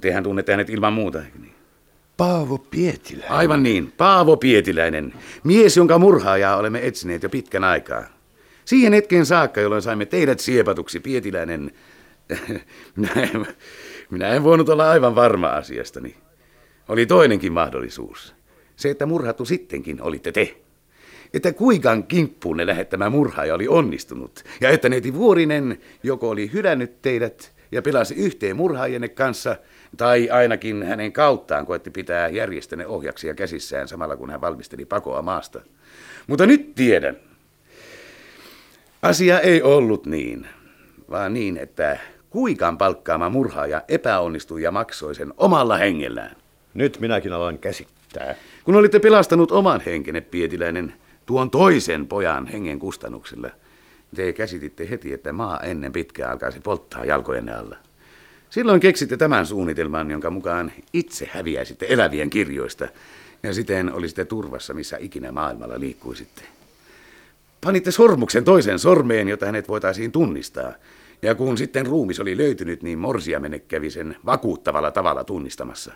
Tehän 0.00 0.22
tunnette 0.22 0.52
hänet 0.52 0.70
ilman 0.70 0.92
muuta, 0.92 1.18
eikö 1.18 1.38
niin? 1.38 1.54
Paavo 2.16 2.58
Pietiläinen. 2.58 3.32
Aivan 3.32 3.62
niin, 3.62 3.92
Paavo 3.96 4.36
Pietiläinen. 4.36 5.14
Mies, 5.44 5.76
jonka 5.76 5.98
murhaajaa 5.98 6.56
olemme 6.56 6.86
etsineet 6.86 7.22
jo 7.22 7.28
pitkän 7.28 7.64
aikaa. 7.64 8.04
Siihen 8.64 8.92
hetken 8.92 9.26
saakka, 9.26 9.60
jolloin 9.60 9.82
saimme 9.82 10.06
teidät 10.06 10.40
siepatuksi, 10.40 11.00
Pietiläinen... 11.00 11.70
minä, 12.96 13.12
en, 13.16 13.46
minä 14.10 14.28
en 14.28 14.44
voinut 14.44 14.68
olla 14.68 14.90
aivan 14.90 15.14
varma 15.14 15.48
asiastani. 15.48 16.16
Oli 16.88 17.06
toinenkin 17.06 17.52
mahdollisuus. 17.52 18.34
Se, 18.76 18.90
että 18.90 19.06
murhattu 19.06 19.44
sittenkin 19.44 20.02
olitte 20.02 20.32
te. 20.32 20.56
Että 21.34 21.52
kuikan 21.52 22.04
kimppuunne 22.04 22.66
lähettämä 22.66 23.10
murhaaja 23.10 23.54
oli 23.54 23.68
onnistunut. 23.68 24.44
Ja 24.60 24.70
että 24.70 24.88
neiti 24.88 25.14
Vuorinen 25.14 25.80
joko 26.02 26.30
oli 26.30 26.50
hylännyt 26.52 27.02
teidät 27.02 27.52
ja 27.72 27.82
pelasi 27.82 28.14
yhteen 28.14 28.56
murhaajanne 28.56 29.08
kanssa, 29.08 29.56
Tai 29.96 30.30
ainakin 30.30 30.82
hänen 30.82 31.12
kauttaan 31.12 31.66
koetti 31.66 31.90
pitää 31.90 32.28
järjestöneen 32.28 32.88
ohjaksia 32.88 33.34
käsissään 33.34 33.88
samalla 33.88 34.16
kun 34.16 34.30
hän 34.30 34.40
valmisteli 34.40 34.84
pakoa 34.84 35.22
maasta. 35.22 35.60
Mutta 36.26 36.46
nyt 36.46 36.74
tiedän. 36.74 37.16
Asia 39.02 39.40
ei 39.40 39.62
ollut 39.62 40.06
niin, 40.06 40.46
vaan 41.10 41.34
niin, 41.34 41.56
että 41.56 41.98
Kuikan 42.30 42.78
palkkaama 42.78 43.28
murhaaja 43.28 43.82
epäonnistui 43.88 44.62
ja 44.62 44.70
maksoi 44.70 45.14
sen 45.14 45.34
omalla 45.36 45.76
hengellään. 45.76 46.36
Nyt 46.74 47.00
minäkin 47.00 47.32
aloin 47.32 47.58
käsittää. 47.58 48.34
Kun 48.64 48.74
olitte 48.74 48.98
pelastanut 48.98 49.52
oman 49.52 49.82
henkenne, 49.86 50.20
Pietiläinen, 50.20 50.94
tuon 51.26 51.50
toisen 51.50 52.06
pojan 52.06 52.46
hengen 52.46 52.78
kustannuksilla, 52.78 53.50
te 54.14 54.32
käsititte 54.32 54.90
heti, 54.90 55.12
että 55.12 55.32
maa 55.32 55.60
ennen 55.60 55.92
pitkää 55.92 56.30
alkaisi 56.30 56.60
polttaa 56.60 57.04
jalkojen 57.04 57.48
alla. 57.48 57.76
Silloin 58.50 58.80
keksitte 58.80 59.16
tämän 59.16 59.46
suunnitelman, 59.46 60.10
jonka 60.10 60.30
mukaan 60.30 60.72
itse 60.92 61.28
häviäisitte 61.32 61.86
elävien 61.88 62.30
kirjoista, 62.30 62.88
ja 63.42 63.54
siten 63.54 63.92
olisitte 63.92 64.24
turvassa, 64.24 64.74
missä 64.74 64.96
ikinä 65.00 65.32
maailmalla 65.32 65.80
liikkuisitte. 65.80 66.42
Panitte 67.60 67.90
sormuksen 67.90 68.44
toisen 68.44 68.78
sormeen, 68.78 69.28
jota 69.28 69.46
hänet 69.46 69.68
voitaisiin 69.68 70.12
tunnistaa, 70.12 70.72
ja 71.22 71.34
kun 71.34 71.58
sitten 71.58 71.86
ruumis 71.86 72.20
oli 72.20 72.36
löytynyt, 72.36 72.82
niin 72.82 72.98
morsiamene 72.98 73.58
kävi 73.58 73.90
sen 73.90 74.16
vakuuttavalla 74.26 74.90
tavalla 74.90 75.24
tunnistamassa. 75.24 75.92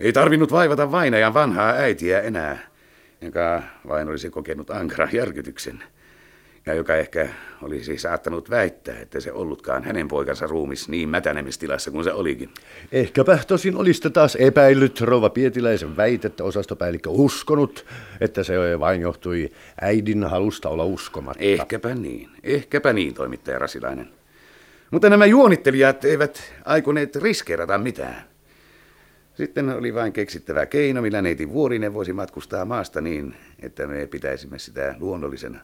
Ei 0.00 0.12
tarvinnut 0.12 0.52
vaivata 0.52 0.90
vainajan 0.90 1.34
vanhaa 1.34 1.72
äitiä 1.72 2.20
enää, 2.20 2.58
joka 3.20 3.62
vain 3.88 4.08
olisi 4.08 4.30
kokenut 4.30 4.70
ankaran 4.70 5.08
järkytyksen. 5.12 5.82
Ja 6.66 6.74
joka 6.74 6.96
ehkä 6.96 7.28
olisi 7.62 7.98
saattanut 7.98 8.50
väittää, 8.50 8.98
että 8.98 9.20
se 9.20 9.32
ollutkaan 9.32 9.84
hänen 9.84 10.08
poikansa 10.08 10.46
ruumis 10.46 10.88
niin 10.88 11.08
mätänemistilassa 11.08 11.90
kuin 11.90 12.04
se 12.04 12.12
olikin. 12.12 12.50
Ehkäpä 12.92 13.38
tosin 13.46 13.76
olisitte 13.76 14.10
taas 14.10 14.36
epäillyt 14.36 15.00
rouva 15.00 15.30
Pietiläisen 15.30 15.96
väitettä 15.96 16.44
osastopäällikkö 16.44 17.10
uskonut, 17.10 17.86
että 18.20 18.42
se 18.42 18.80
vain 18.80 19.00
johtui 19.00 19.48
äidin 19.80 20.24
halusta 20.24 20.68
olla 20.68 20.84
uskomatta. 20.84 21.44
Ehkäpä 21.44 21.94
niin, 21.94 22.30
ehkäpä 22.42 22.92
niin, 22.92 23.14
toimittaja 23.14 23.58
Rasilainen. 23.58 24.08
Mutta 24.90 25.10
nämä 25.10 25.26
juonittelijat 25.26 26.04
eivät 26.04 26.54
aikoneet 26.64 27.16
riskeerata 27.16 27.78
mitään. 27.78 28.30
Sitten 29.34 29.68
oli 29.68 29.94
vain 29.94 30.12
keksittävä 30.12 30.66
keino, 30.66 31.02
millä 31.02 31.22
neiti 31.22 31.48
Vuorinen 31.48 31.94
voisi 31.94 32.12
matkustaa 32.12 32.64
maasta 32.64 33.00
niin, 33.00 33.34
että 33.62 33.86
me 33.86 34.06
pitäisimme 34.06 34.58
sitä 34.58 34.94
luonnollisena. 34.98 35.60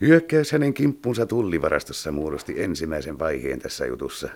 Hyökkäys 0.00 0.52
hänen 0.52 0.74
kimppunsa 0.74 1.26
tullivarastossa 1.26 2.12
muodosti 2.12 2.62
ensimmäisen 2.62 3.18
vaiheen 3.18 3.58
tässä 3.58 3.86
jutussa. 3.86 4.28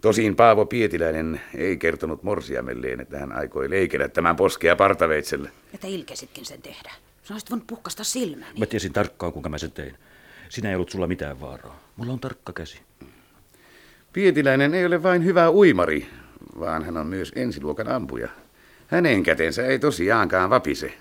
Tosin 0.00 0.36
Paavo 0.36 0.66
Pietiläinen 0.66 1.40
ei 1.54 1.76
kertonut 1.76 2.22
morsiamelleen, 2.22 3.00
että 3.00 3.18
hän 3.18 3.32
aikoi 3.32 3.70
leikellä 3.70 4.08
tämän 4.08 4.36
poskea 4.36 4.76
partaveitsellä. 4.76 5.50
Että 5.74 5.86
ilkesitkin 5.86 6.44
sen 6.44 6.62
tehdä. 6.62 6.90
Sä 7.22 7.34
olisit 7.34 7.50
voinut 7.50 7.66
puhkasta 7.66 8.04
silmäni. 8.04 8.58
Mä 8.58 8.66
tiesin 8.66 8.92
tarkkaan, 8.92 9.32
kuinka 9.32 9.48
mä 9.48 9.58
sen 9.58 9.72
tein. 9.72 9.94
Sinä 10.48 10.68
ei 10.68 10.74
ollut 10.74 10.90
sulla 10.90 11.06
mitään 11.06 11.40
vaaraa. 11.40 11.80
Mulla 11.96 12.12
on 12.12 12.20
tarkka 12.20 12.52
käsi. 12.52 12.80
Pietiläinen 14.12 14.74
ei 14.74 14.86
ole 14.86 15.02
vain 15.02 15.24
hyvä 15.24 15.50
uimari, 15.50 16.06
vaan 16.58 16.84
hän 16.84 16.96
on 16.96 17.06
myös 17.06 17.32
ensiluokan 17.36 17.88
ampuja. 17.88 18.28
Hänen 18.86 19.22
kätensä 19.22 19.66
ei 19.66 19.78
tosiaankaan 19.78 20.50
vapise. 20.50 20.92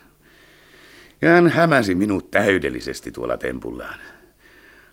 Ja 1.21 1.29
hän 1.29 1.47
hämäsi 1.47 1.95
minut 1.95 2.31
täydellisesti 2.31 3.11
tuolla 3.11 3.37
tempullaan. 3.37 3.99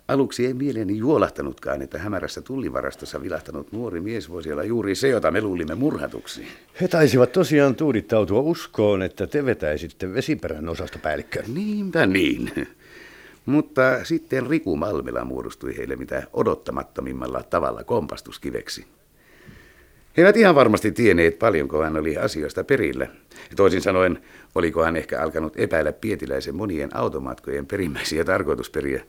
Aluksi 0.07 0.45
ei 0.45 0.53
mieleeni 0.53 0.97
juolahtanutkaan, 0.97 1.81
että 1.81 1.97
hämärässä 1.97 2.41
tullivarastossa 2.41 3.21
vilahtanut 3.21 3.71
nuori 3.71 4.01
mies 4.01 4.29
voisi 4.29 4.51
olla 4.51 4.63
juuri 4.63 4.95
se, 4.95 5.07
jota 5.07 5.31
me 5.31 5.41
luulimme 5.41 5.75
murhatuksi. 5.75 6.47
He 6.81 6.87
taisivat 6.87 7.31
tosiaan 7.31 7.75
tuudittautua 7.75 8.39
uskoon, 8.39 9.01
että 9.01 9.27
te 9.27 9.45
vetäisitte 9.45 10.13
vesiperän 10.13 10.69
osastopäällikkö. 10.69 11.43
Niinpä 11.53 12.05
niin. 12.05 12.51
Mutta 13.45 14.03
sitten 14.03 14.47
Riku 14.47 14.75
Malmela 14.75 15.25
muodostui 15.25 15.77
heille 15.77 15.95
mitä 15.95 16.23
odottamattomimmalla 16.33 17.43
tavalla 17.43 17.83
kompastuskiveksi. 17.83 18.85
He 20.17 20.21
eivät 20.21 20.37
ihan 20.37 20.55
varmasti 20.55 20.91
tienneet 20.91 21.39
paljonko 21.39 21.83
hän 21.83 21.97
oli 21.97 22.17
asioista 22.17 22.63
perillä. 22.63 23.07
Toisin 23.55 23.81
sanoen, 23.81 24.19
oliko 24.55 24.83
hän 24.83 24.95
ehkä 24.95 25.21
alkanut 25.21 25.53
epäillä 25.59 25.93
Pietiläisen 25.93 26.55
monien 26.55 26.97
automatkojen 26.97 27.65
perimmäisiä 27.65 28.23
tarkoitusperiä. 28.23 29.03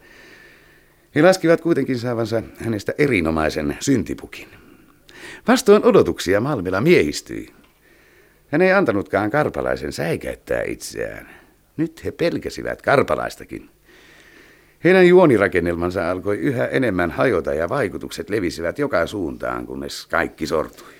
He 1.15 1.23
laskivat 1.23 1.61
kuitenkin 1.61 1.99
saavansa 1.99 2.43
hänestä 2.57 2.95
erinomaisen 2.99 3.77
syntipukin. 3.81 4.49
Vastoin 5.49 5.85
odotuksia 5.85 6.41
Malmela 6.41 6.81
miehistyi. 6.81 7.49
Hän 8.49 8.63
ei 8.63 8.73
antanutkaan 8.73 9.31
karpalaisen 9.31 9.93
säikäyttää 9.93 10.63
itseään. 10.63 11.29
Nyt 11.77 12.05
he 12.05 12.11
pelkäsivät 12.11 12.83
karpalaistakin. 12.83 13.71
Heidän 14.85 15.09
juonirakennelmansa 15.09 16.11
alkoi 16.11 16.39
yhä 16.39 16.67
enemmän 16.67 17.11
hajota 17.11 17.55
ja 17.55 17.69
vaikutukset 17.69 18.31
levisivät 18.31 18.79
joka 18.79 19.07
suuntaan, 19.07 19.67
kunnes 19.67 20.07
kaikki 20.07 20.47
sortui. 20.47 20.98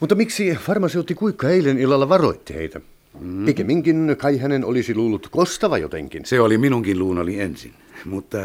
Mutta 0.00 0.14
miksi 0.14 0.58
farmaseutti 0.60 1.14
Kuikka 1.14 1.50
eilen 1.50 1.78
illalla 1.78 2.08
varoitti 2.08 2.54
heitä? 2.54 2.80
Mm. 3.20 3.44
Pikemminkin 3.44 4.16
kai 4.18 4.38
hänen 4.38 4.64
olisi 4.64 4.94
luullut 4.94 5.28
kostava 5.28 5.78
jotenkin. 5.78 6.24
Se 6.24 6.40
oli 6.40 6.58
minunkin 6.58 6.98
luunoli 6.98 7.40
ensin, 7.40 7.74
mutta 8.04 8.38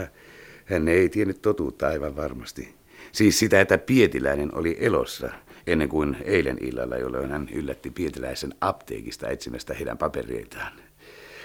hän 0.66 0.88
ei 0.88 1.10
tiennyt 1.10 1.42
totuutta 1.42 1.88
aivan 1.88 2.16
varmasti. 2.16 2.74
Siis 3.12 3.40
sitä, 3.40 3.62
että 3.62 3.78
Pietiläinen 3.78 4.56
oli 4.56 4.78
elossa 4.80 5.30
ennen 5.68 5.90
kuin 5.90 6.18
eilen 6.24 6.58
illalla, 6.62 6.98
jolloin 6.98 7.32
hän 7.32 7.50
yllätti 7.54 7.90
Pietiläisen 7.90 8.54
apteekista 8.62 9.30
etsimästä 9.30 9.74
heidän 9.74 9.98
papereitaan. 9.98 10.72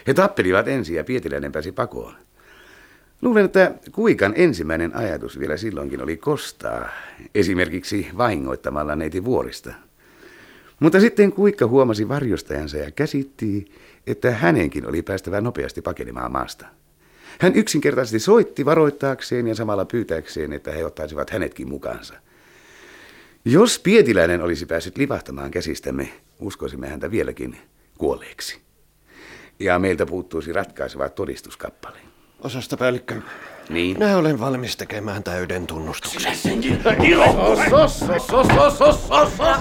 He 0.06 0.14
tappelivat 0.14 0.68
ensin 0.68 0.96
ja 0.96 1.04
Pietiläinen 1.04 1.52
pääsi 1.52 1.72
pakoon. 1.72 2.14
Luulen, 3.22 3.44
että 3.44 3.74
Kuikan 3.92 4.32
ensimmäinen 4.36 4.96
ajatus 4.96 5.38
vielä 5.38 5.56
silloinkin 5.56 6.02
oli 6.02 6.16
kostaa, 6.16 6.88
esimerkiksi 7.34 8.08
vahingoittamalla 8.16 8.96
neiti 8.96 9.24
vuorista. 9.24 9.74
Mutta 10.80 11.00
sitten 11.00 11.32
Kuikka 11.32 11.66
huomasi 11.66 12.08
varjostajansa 12.08 12.76
ja 12.76 12.90
käsitti, 12.90 13.72
että 14.06 14.30
hänenkin 14.30 14.88
oli 14.88 15.02
päästävä 15.02 15.40
nopeasti 15.40 15.82
pakenemaan 15.82 16.32
maasta. 16.32 16.66
Hän 17.40 17.54
yksinkertaisesti 17.54 18.18
soitti 18.18 18.64
varoittaakseen 18.64 19.46
ja 19.46 19.54
samalla 19.54 19.84
pyytääkseen, 19.84 20.52
että 20.52 20.72
he 20.72 20.84
ottaisivat 20.84 21.30
hänetkin 21.30 21.68
mukaansa. 21.68 22.14
Jos 23.44 23.78
Pietiläinen 23.78 24.42
olisi 24.42 24.66
päässyt 24.66 24.98
livahtamaan 24.98 25.50
käsistämme, 25.50 26.12
uskoisimme 26.40 26.88
häntä 26.88 27.10
vieläkin 27.10 27.56
kuolleeksi. 27.98 28.60
Ja 29.58 29.78
meiltä 29.78 30.06
puuttuisi 30.06 30.52
ratkaiseva 30.52 31.08
todistuskappale. 31.08 31.98
Osastopäällikkö. 32.40 33.14
Niin? 33.68 33.98
Minä 33.98 34.16
olen 34.16 34.40
valmis 34.40 34.76
tekemään 34.76 35.22
täyden 35.24 35.66
tunnustuksen. 35.66 36.32
No, 37.60 37.80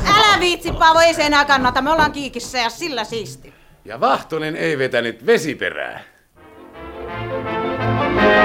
älä 0.07 0.39
viitsi, 0.39 0.71
Paavo, 0.71 0.99
ei 0.99 1.13
se 1.13 1.23
enää 1.23 1.45
kannata. 1.45 1.81
Me 1.81 1.91
ollaan 1.91 2.11
kiikissä 2.11 2.57
ja 2.57 2.69
sillä 2.69 3.03
siisti. 3.03 3.53
Ja 3.85 3.99
Vahtonen 3.99 4.55
ei 4.55 4.77
vetänyt 4.77 5.25
vesiperää. 5.25 6.03
thank 8.15 8.37
you 8.37 8.42